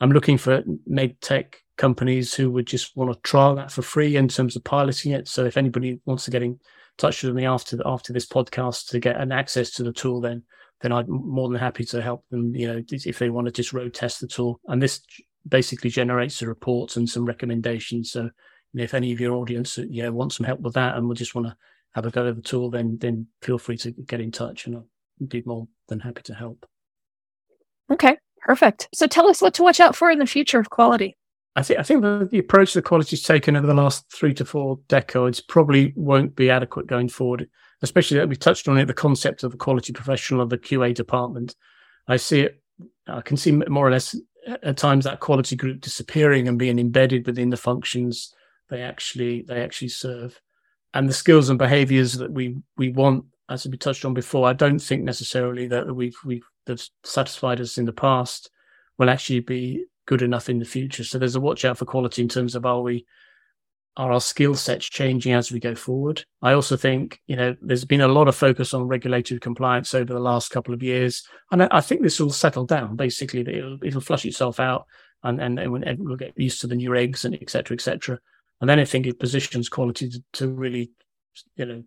I'm 0.00 0.10
looking 0.12 0.38
for 0.38 0.62
med 0.86 1.20
tech 1.20 1.62
companies 1.80 2.34
who 2.34 2.50
would 2.50 2.66
just 2.66 2.94
want 2.94 3.10
to 3.10 3.18
trial 3.22 3.54
that 3.54 3.72
for 3.72 3.80
free 3.80 4.16
in 4.16 4.28
terms 4.28 4.54
of 4.54 4.62
piloting 4.62 5.12
it. 5.12 5.26
So 5.26 5.46
if 5.46 5.56
anybody 5.56 5.98
wants 6.04 6.26
to 6.26 6.30
get 6.30 6.42
in 6.42 6.60
touch 6.98 7.22
with 7.22 7.34
me 7.34 7.46
after 7.46 7.78
after 7.86 8.12
this 8.12 8.26
podcast 8.26 8.88
to 8.88 9.00
get 9.00 9.18
an 9.18 9.32
access 9.32 9.70
to 9.72 9.82
the 9.82 9.92
tool, 9.92 10.20
then 10.20 10.42
then 10.82 10.92
I'm 10.92 11.06
more 11.08 11.48
than 11.48 11.58
happy 11.58 11.84
to 11.86 12.02
help 12.02 12.26
them. 12.30 12.54
You 12.54 12.68
know, 12.68 12.82
if 12.90 13.18
they 13.18 13.30
want 13.30 13.46
to 13.46 13.52
just 13.52 13.72
road 13.72 13.94
test 13.94 14.20
the 14.20 14.26
tool, 14.26 14.60
and 14.68 14.82
this 14.82 15.00
basically 15.48 15.88
generates 15.88 16.38
the 16.38 16.48
reports 16.48 16.96
and 16.96 17.08
some 17.08 17.24
recommendations. 17.24 18.12
So 18.12 18.24
you 18.24 18.30
know, 18.74 18.84
if 18.84 18.92
any 18.92 19.10
of 19.12 19.20
your 19.20 19.32
audience 19.32 19.78
you 19.78 20.02
know 20.02 20.12
want 20.12 20.34
some 20.34 20.44
help 20.44 20.60
with 20.60 20.74
that 20.74 20.96
and 20.96 21.08
will 21.08 21.14
just 21.14 21.34
want 21.34 21.46
to 21.46 21.56
have 21.94 22.04
a 22.04 22.10
go 22.10 22.28
at 22.28 22.36
the 22.36 22.42
tool, 22.42 22.68
then 22.68 22.98
then 22.98 23.26
feel 23.40 23.58
free 23.58 23.78
to 23.78 23.90
get 23.92 24.20
in 24.20 24.32
touch, 24.32 24.66
and 24.66 24.76
I'll 24.76 24.86
be 25.26 25.42
more 25.46 25.66
than 25.88 26.00
happy 26.00 26.22
to 26.24 26.34
help. 26.34 26.66
Okay, 27.90 28.18
perfect. 28.42 28.90
So 28.92 29.06
tell 29.06 29.28
us 29.28 29.40
what 29.40 29.54
to 29.54 29.62
watch 29.62 29.80
out 29.80 29.96
for 29.96 30.10
in 30.10 30.18
the 30.18 30.26
future 30.26 30.60
of 30.60 30.68
quality. 30.68 31.16
I 31.56 31.62
think 31.62 31.80
I 31.80 31.82
think 31.82 32.02
the, 32.02 32.28
the 32.30 32.38
approach 32.38 32.74
the 32.74 32.82
quality's 32.82 33.22
taken 33.22 33.56
over 33.56 33.66
the 33.66 33.74
last 33.74 34.10
three 34.12 34.34
to 34.34 34.44
four 34.44 34.78
decades 34.88 35.40
probably 35.40 35.92
won't 35.96 36.36
be 36.36 36.50
adequate 36.50 36.86
going 36.86 37.08
forward. 37.08 37.48
Especially 37.82 38.18
that 38.18 38.28
we 38.28 38.36
touched 38.36 38.68
on 38.68 38.76
it, 38.78 38.86
the 38.86 38.94
concept 38.94 39.42
of 39.42 39.52
the 39.52 39.56
quality 39.56 39.92
professional 39.92 40.42
of 40.42 40.50
the 40.50 40.58
QA 40.58 40.94
department. 40.94 41.56
I 42.06 42.16
see 42.16 42.40
it. 42.40 42.62
I 43.06 43.22
can 43.22 43.36
see 43.36 43.52
more 43.52 43.86
or 43.86 43.90
less 43.90 44.14
at 44.46 44.76
times 44.76 45.04
that 45.04 45.20
quality 45.20 45.56
group 45.56 45.80
disappearing 45.80 46.46
and 46.46 46.58
being 46.58 46.78
embedded 46.78 47.26
within 47.26 47.50
the 47.50 47.56
functions 47.56 48.34
they 48.68 48.82
actually 48.82 49.42
they 49.42 49.62
actually 49.62 49.88
serve, 49.88 50.40
and 50.94 51.08
the 51.08 51.12
skills 51.12 51.50
and 51.50 51.58
behaviours 51.58 52.14
that 52.14 52.30
we 52.30 52.56
we 52.76 52.90
want, 52.90 53.24
as 53.48 53.66
we 53.66 53.76
touched 53.76 54.04
on 54.04 54.14
before. 54.14 54.48
I 54.48 54.52
don't 54.52 54.78
think 54.78 55.02
necessarily 55.02 55.66
that 55.68 55.94
we've 55.94 56.16
we've 56.24 56.46
that's 56.66 56.90
satisfied 57.04 57.60
us 57.60 57.76
in 57.76 57.84
the 57.84 57.92
past 57.92 58.50
will 58.96 59.10
actually 59.10 59.40
be 59.40 59.84
good 60.10 60.22
enough 60.22 60.48
in 60.48 60.58
the 60.58 60.64
future. 60.64 61.04
So 61.04 61.20
there's 61.20 61.36
a 61.36 61.40
watch 61.40 61.64
out 61.64 61.78
for 61.78 61.84
quality 61.84 62.20
in 62.20 62.28
terms 62.28 62.56
of 62.56 62.66
are 62.66 62.82
we 62.82 63.06
are 63.96 64.10
our 64.10 64.20
skill 64.20 64.56
sets 64.56 64.86
changing 64.86 65.32
as 65.34 65.52
we 65.52 65.60
go 65.60 65.76
forward? 65.76 66.24
I 66.42 66.52
also 66.52 66.76
think, 66.76 67.20
you 67.28 67.36
know, 67.36 67.54
there's 67.62 67.84
been 67.84 68.00
a 68.00 68.08
lot 68.08 68.26
of 68.26 68.34
focus 68.34 68.74
on 68.74 68.88
regulatory 68.88 69.38
compliance 69.38 69.94
over 69.94 70.12
the 70.12 70.18
last 70.18 70.50
couple 70.50 70.74
of 70.74 70.82
years. 70.82 71.22
And 71.52 71.62
I, 71.62 71.80
think 71.80 72.02
this 72.02 72.18
will 72.18 72.30
settle 72.30 72.66
down. 72.66 72.96
Basically, 72.96 73.42
it'll, 73.42 73.78
it'll 73.84 74.00
flush 74.00 74.24
itself 74.24 74.58
out 74.58 74.86
and, 75.22 75.40
and, 75.40 75.60
and 75.60 75.98
we'll 76.00 76.16
get 76.16 76.36
used 76.36 76.60
to 76.62 76.66
the 76.66 76.74
new 76.74 76.90
regs 76.90 77.24
and 77.24 77.36
et 77.40 77.50
cetera, 77.50 77.76
et 77.76 77.80
cetera. 77.80 78.18
And 78.60 78.68
then 78.68 78.80
I 78.80 78.84
think 78.84 79.06
it 79.06 79.20
positions 79.20 79.68
quality 79.68 80.08
to, 80.08 80.22
to 80.34 80.48
really, 80.48 80.90
you 81.54 81.66
know, 81.66 81.84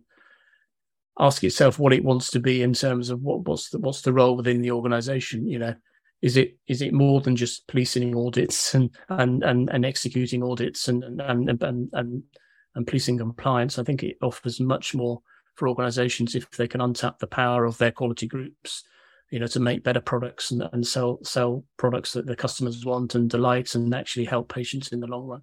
ask 1.18 1.44
itself 1.44 1.78
what 1.78 1.92
it 1.92 2.04
wants 2.04 2.30
to 2.30 2.40
be 2.40 2.62
in 2.62 2.72
terms 2.72 3.10
of 3.10 3.20
what, 3.20 3.46
what's 3.46 3.68
the, 3.68 3.78
what's 3.78 4.00
the 4.00 4.14
role 4.14 4.34
within 4.34 4.62
the 4.62 4.70
organization, 4.70 5.46
you 5.46 5.58
know, 5.58 5.74
is 6.24 6.38
it 6.38 6.56
is 6.66 6.80
it 6.80 6.94
more 6.94 7.20
than 7.20 7.36
just 7.36 7.66
policing 7.68 8.16
audits 8.16 8.74
and 8.74 8.90
oh. 9.10 9.16
and 9.16 9.42
and, 9.42 9.68
and 9.70 9.84
executing 9.84 10.42
audits 10.42 10.88
and 10.88 11.04
and, 11.04 11.20
and 11.50 11.62
and 11.62 11.90
and 11.92 12.22
and 12.74 12.86
policing 12.86 13.18
compliance? 13.18 13.78
I 13.78 13.84
think 13.84 14.02
it 14.02 14.16
offers 14.22 14.58
much 14.58 14.94
more 14.94 15.20
for 15.54 15.68
organisations 15.68 16.34
if 16.34 16.50
they 16.52 16.66
can 16.66 16.80
untap 16.80 17.18
the 17.18 17.26
power 17.26 17.64
of 17.64 17.76
their 17.78 17.92
quality 17.92 18.26
groups 18.26 18.84
you 19.30 19.38
know, 19.38 19.46
to 19.48 19.60
make 19.60 19.82
better 19.82 20.00
products 20.00 20.50
and, 20.50 20.62
and 20.72 20.86
sell 20.86 21.18
sell 21.22 21.64
products 21.76 22.12
that 22.12 22.26
the 22.26 22.36
customers 22.36 22.84
want 22.84 23.14
and 23.14 23.28
delight 23.28 23.74
and 23.74 23.94
actually 23.94 24.24
help 24.24 24.52
patients 24.52 24.92
in 24.92 25.00
the 25.00 25.06
long 25.06 25.26
run. 25.26 25.42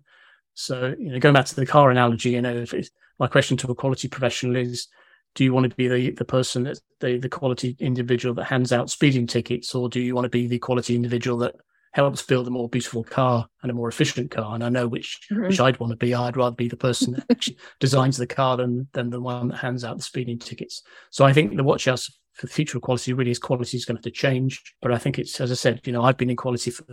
So, 0.53 0.95
you 0.97 1.11
know, 1.11 1.19
going 1.19 1.33
back 1.33 1.45
to 1.45 1.55
the 1.55 1.65
car 1.65 1.91
analogy, 1.91 2.31
you 2.31 2.41
know, 2.41 2.55
if 2.55 2.89
my 3.19 3.27
question 3.27 3.57
to 3.57 3.71
a 3.71 3.75
quality 3.75 4.07
professional 4.07 4.55
is, 4.55 4.87
do 5.35 5.43
you 5.43 5.53
want 5.53 5.69
to 5.69 5.75
be 5.75 5.87
the, 5.87 6.11
the 6.11 6.25
person 6.25 6.63
that 6.63 6.79
the, 6.99 7.17
the 7.17 7.29
quality 7.29 7.75
individual 7.79 8.35
that 8.35 8.45
hands 8.45 8.71
out 8.71 8.89
speeding 8.89 9.27
tickets, 9.27 9.73
or 9.73 9.89
do 9.89 9.99
you 9.99 10.13
want 10.15 10.25
to 10.25 10.29
be 10.29 10.47
the 10.47 10.59
quality 10.59 10.95
individual 10.95 11.37
that 11.39 11.55
helps 11.93 12.21
build 12.21 12.47
a 12.47 12.51
more 12.51 12.69
beautiful 12.69 13.03
car 13.03 13.47
and 13.61 13.71
a 13.71 13.73
more 13.73 13.87
efficient 13.87 14.31
car? 14.31 14.55
And 14.55 14.63
I 14.63 14.69
know 14.69 14.87
which 14.87 15.19
mm-hmm. 15.31 15.47
which 15.47 15.59
I'd 15.59 15.79
want 15.79 15.91
to 15.91 15.97
be. 15.97 16.13
I'd 16.13 16.37
rather 16.37 16.55
be 16.55 16.67
the 16.67 16.77
person 16.77 17.13
that 17.13 17.25
actually 17.29 17.57
designs 17.79 18.17
the 18.17 18.27
car 18.27 18.57
than 18.57 18.87
than 18.93 19.09
the 19.09 19.21
one 19.21 19.49
that 19.49 19.57
hands 19.57 19.83
out 19.83 19.97
the 19.97 20.03
speeding 20.03 20.39
tickets. 20.39 20.83
So 21.11 21.25
I 21.25 21.33
think 21.33 21.55
the 21.55 21.63
watch 21.63 21.87
out 21.87 22.01
for 22.33 22.45
the 22.47 22.53
future 22.53 22.77
of 22.77 22.83
quality 22.83 23.13
really 23.13 23.31
is 23.31 23.39
quality 23.39 23.77
is 23.77 23.85
going 23.85 23.95
to 23.95 23.99
have 23.99 24.03
to 24.03 24.11
change. 24.11 24.61
But 24.81 24.91
I 24.91 24.97
think 24.97 25.17
it's 25.17 25.39
as 25.39 25.51
I 25.51 25.55
said, 25.55 25.81
you 25.85 25.93
know, 25.93 26.03
I've 26.03 26.17
been 26.17 26.29
in 26.29 26.37
quality 26.37 26.71
for 26.71 26.85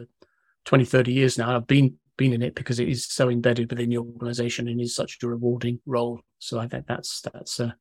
20, 0.64 0.85
30 0.85 1.12
years 1.12 1.38
now. 1.38 1.57
I've 1.57 1.66
been 1.66 1.96
been 2.16 2.33
in 2.33 2.42
it 2.42 2.55
because 2.55 2.79
it 2.79 2.88
is 2.88 3.07
so 3.07 3.31
embedded 3.31 3.70
within 3.70 3.90
the 3.90 3.98
organization 3.98 4.68
and 4.68 4.81
is 4.81 4.94
such 4.94 5.18
a 5.22 5.27
rewarding 5.27 5.81
role. 5.87 6.20
So 6.38 6.59
I 6.59 6.68
think 6.68 6.87
that's 6.87 7.20
that's 7.22 7.59
a 7.61 7.74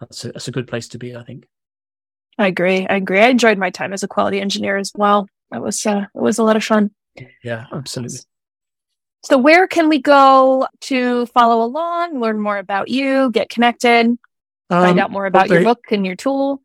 that's 0.00 0.24
a, 0.24 0.32
that's 0.32 0.48
a 0.48 0.52
good 0.52 0.66
place 0.66 0.88
to 0.88 0.98
be. 0.98 1.14
I 1.14 1.22
think. 1.22 1.46
I 2.38 2.46
agree. 2.46 2.86
I 2.88 2.96
agree. 2.96 3.20
I 3.20 3.28
enjoyed 3.28 3.58
my 3.58 3.70
time 3.70 3.92
as 3.92 4.02
a 4.02 4.08
quality 4.08 4.40
engineer 4.40 4.76
as 4.76 4.92
well. 4.94 5.28
It 5.52 5.60
was 5.60 5.84
uh, 5.84 6.06
it 6.14 6.20
was 6.20 6.38
a 6.38 6.42
lot 6.42 6.56
of 6.56 6.64
fun. 6.64 6.90
Yeah, 7.44 7.66
absolutely. 7.72 8.18
So 9.22 9.36
where 9.36 9.66
can 9.66 9.88
we 9.88 10.00
go 10.00 10.66
to 10.82 11.26
follow 11.26 11.62
along, 11.64 12.20
learn 12.20 12.40
more 12.40 12.56
about 12.56 12.88
you, 12.88 13.30
get 13.30 13.50
connected, 13.50 14.06
um, 14.06 14.18
find 14.68 14.98
out 14.98 15.10
more 15.10 15.26
about 15.26 15.50
your 15.50 15.62
book 15.62 15.84
and 15.90 16.06
your 16.06 16.16
tool? 16.16 16.62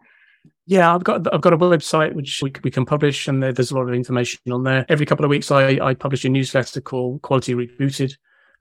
Yeah, 0.65 0.95
I've 0.95 1.03
got 1.03 1.31
I've 1.33 1.41
got 1.41 1.53
a 1.53 1.57
website 1.57 2.13
which 2.13 2.41
we, 2.41 2.53
we 2.63 2.71
can 2.71 2.85
publish, 2.85 3.27
and 3.27 3.43
there's 3.43 3.71
a 3.71 3.75
lot 3.75 3.89
of 3.89 3.93
information 3.93 4.39
on 4.51 4.63
there. 4.63 4.85
Every 4.87 5.05
couple 5.05 5.25
of 5.25 5.29
weeks, 5.29 5.51
I, 5.51 5.77
I 5.81 5.93
publish 5.93 6.23
a 6.25 6.29
newsletter 6.29 6.81
called 6.81 7.21
Quality 7.21 7.53
Rebooted, 7.53 8.15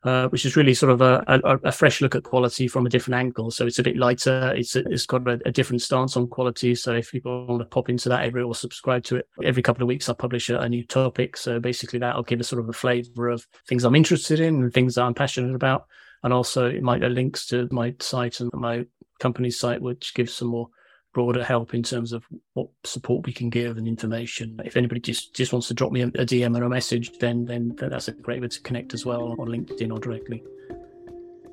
uh, 0.05 0.29
which 0.29 0.45
is 0.45 0.55
really 0.55 0.75
sort 0.75 0.93
of 0.93 1.01
a, 1.01 1.25
a, 1.27 1.59
a, 1.64 1.73
fresh 1.73 2.03
look 2.03 2.14
at 2.14 2.25
quality 2.25 2.69
from 2.69 2.85
a 2.85 2.90
different 2.90 3.19
angle. 3.19 3.51
So 3.51 3.67
it's 3.67 3.79
a 3.79 3.83
bit 3.83 3.97
lighter. 3.97 4.53
It's 4.55 4.77
it's 4.77 5.07
got 5.07 5.27
a, 5.27 5.40
a, 5.47 5.51
different 5.51 5.81
stance 5.81 6.14
on 6.17 6.29
quality. 6.29 6.75
So 6.75 6.93
if 6.93 7.11
people 7.11 7.47
want 7.47 7.62
to 7.62 7.67
pop 7.67 7.88
into 7.88 8.11
that 8.11 8.23
every 8.23 8.43
or 8.43 8.55
subscribe 8.55 9.03
to 9.05 9.17
it, 9.17 9.29
every 9.43 9.62
couple 9.62 9.83
of 9.83 9.88
weeks 9.88 10.09
I 10.09 10.12
publish 10.12 10.51
a, 10.51 10.69
new 10.69 10.85
topic. 10.85 11.38
So 11.38 11.59
basically, 11.59 12.01
that'll 12.01 12.23
give 12.23 12.38
a 12.38 12.45
sort 12.45 12.61
of 12.61 12.69
a 12.69 12.73
flavour 12.75 13.31
of 13.31 13.47
things 13.67 13.85
I'm 13.85 13.95
interested 13.95 14.40
in 14.40 14.62
and 14.62 14.73
things 14.73 14.95
that 14.97 15.05
I'm 15.05 15.14
passionate 15.14 15.55
about, 15.55 15.87
and 16.23 16.35
also 16.35 16.67
it 16.67 16.83
might 16.83 17.03
have 17.03 17.12
links 17.12 17.47
to 17.47 17.67
my 17.71 17.95
site 17.99 18.40
and 18.40 18.51
my 18.53 18.85
company's 19.21 19.59
site, 19.59 19.81
which 19.81 20.12
gives 20.14 20.35
some 20.35 20.49
more 20.49 20.69
broader 21.14 21.42
help 21.42 21.72
in 21.72 21.83
terms 21.83 22.12
of 22.12 22.24
what 22.53 22.68
support 22.85 23.24
we 23.24 23.33
can 23.33 23.48
give 23.48 23.79
and 23.79 23.88
information. 23.88 24.61
If 24.64 24.77
anybody 24.77 25.00
just, 25.00 25.35
just 25.35 25.53
wants 25.53 25.68
to 25.68 25.74
drop 25.74 25.92
me 25.92 26.03
a, 26.03 26.09
a 26.09 26.27
DM 26.27 26.59
or 26.59 26.64
a 26.64 26.68
message, 26.68 27.18
then, 27.18 27.46
then 27.46 27.74
then 27.77 27.90
that's 27.90 28.09
a 28.09 28.12
great 28.12 28.42
way 28.42 28.48
to 28.48 28.61
connect 28.61 28.92
as 28.92 29.07
well 29.07 29.35
on 29.38 29.48
LinkedIn 29.48 29.92
or 29.92 29.98
directly. 29.98 30.42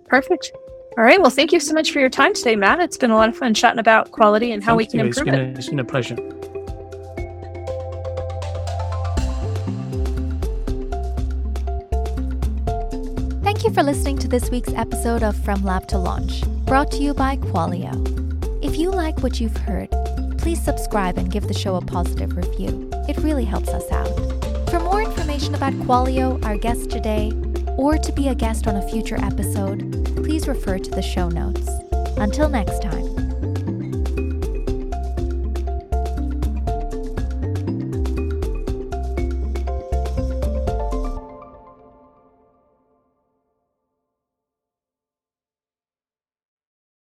Perfect. 0.07 0.51
All 0.97 1.05
right. 1.05 1.21
Well, 1.21 1.29
thank 1.29 1.53
you 1.53 1.59
so 1.61 1.73
much 1.73 1.91
for 1.91 1.99
your 1.99 2.09
time 2.09 2.33
today, 2.33 2.57
Matt. 2.57 2.81
It's 2.81 2.97
been 2.97 3.11
a 3.11 3.15
lot 3.15 3.29
of 3.29 3.37
fun 3.37 3.53
chatting 3.53 3.79
about 3.79 4.11
quality 4.11 4.51
and 4.51 4.61
how 4.61 4.71
thank 4.71 4.77
we 4.77 4.85
can 4.87 4.99
you. 4.99 5.05
improve 5.05 5.27
it's 5.27 5.37
it. 5.37 5.39
A, 5.39 5.49
it's 5.51 5.69
been 5.69 5.79
a 5.79 5.85
pleasure. 5.85 6.17
Thank 13.41 13.63
you 13.63 13.71
for 13.73 13.83
listening 13.83 14.17
to 14.17 14.27
this 14.27 14.49
week's 14.49 14.73
episode 14.73 15.23
of 15.23 15.37
From 15.45 15.63
Lab 15.63 15.87
to 15.89 15.97
Launch, 15.97 16.41
brought 16.65 16.91
to 16.91 16.97
you 16.97 17.13
by 17.13 17.37
Qualio. 17.37 18.20
If 18.71 18.77
you 18.77 18.89
like 18.89 19.21
what 19.21 19.41
you've 19.41 19.57
heard, 19.57 19.89
please 20.37 20.63
subscribe 20.63 21.17
and 21.17 21.29
give 21.29 21.45
the 21.49 21.53
show 21.53 21.75
a 21.75 21.81
positive 21.81 22.37
review. 22.37 22.89
It 23.09 23.17
really 23.17 23.43
helps 23.43 23.67
us 23.67 23.91
out. 23.91 24.07
For 24.69 24.79
more 24.79 25.01
information 25.01 25.55
about 25.55 25.73
Qualio, 25.73 26.41
our 26.45 26.55
guest 26.55 26.89
today, 26.89 27.33
or 27.77 27.97
to 27.97 28.11
be 28.13 28.29
a 28.29 28.33
guest 28.33 28.67
on 28.67 28.77
a 28.77 28.89
future 28.89 29.17
episode, 29.17 30.05
please 30.15 30.47
refer 30.47 30.79
to 30.79 30.89
the 30.89 31.01
show 31.01 31.27
notes. 31.27 31.67
Until 32.15 32.47
next 32.47 32.81
time. 32.81 32.90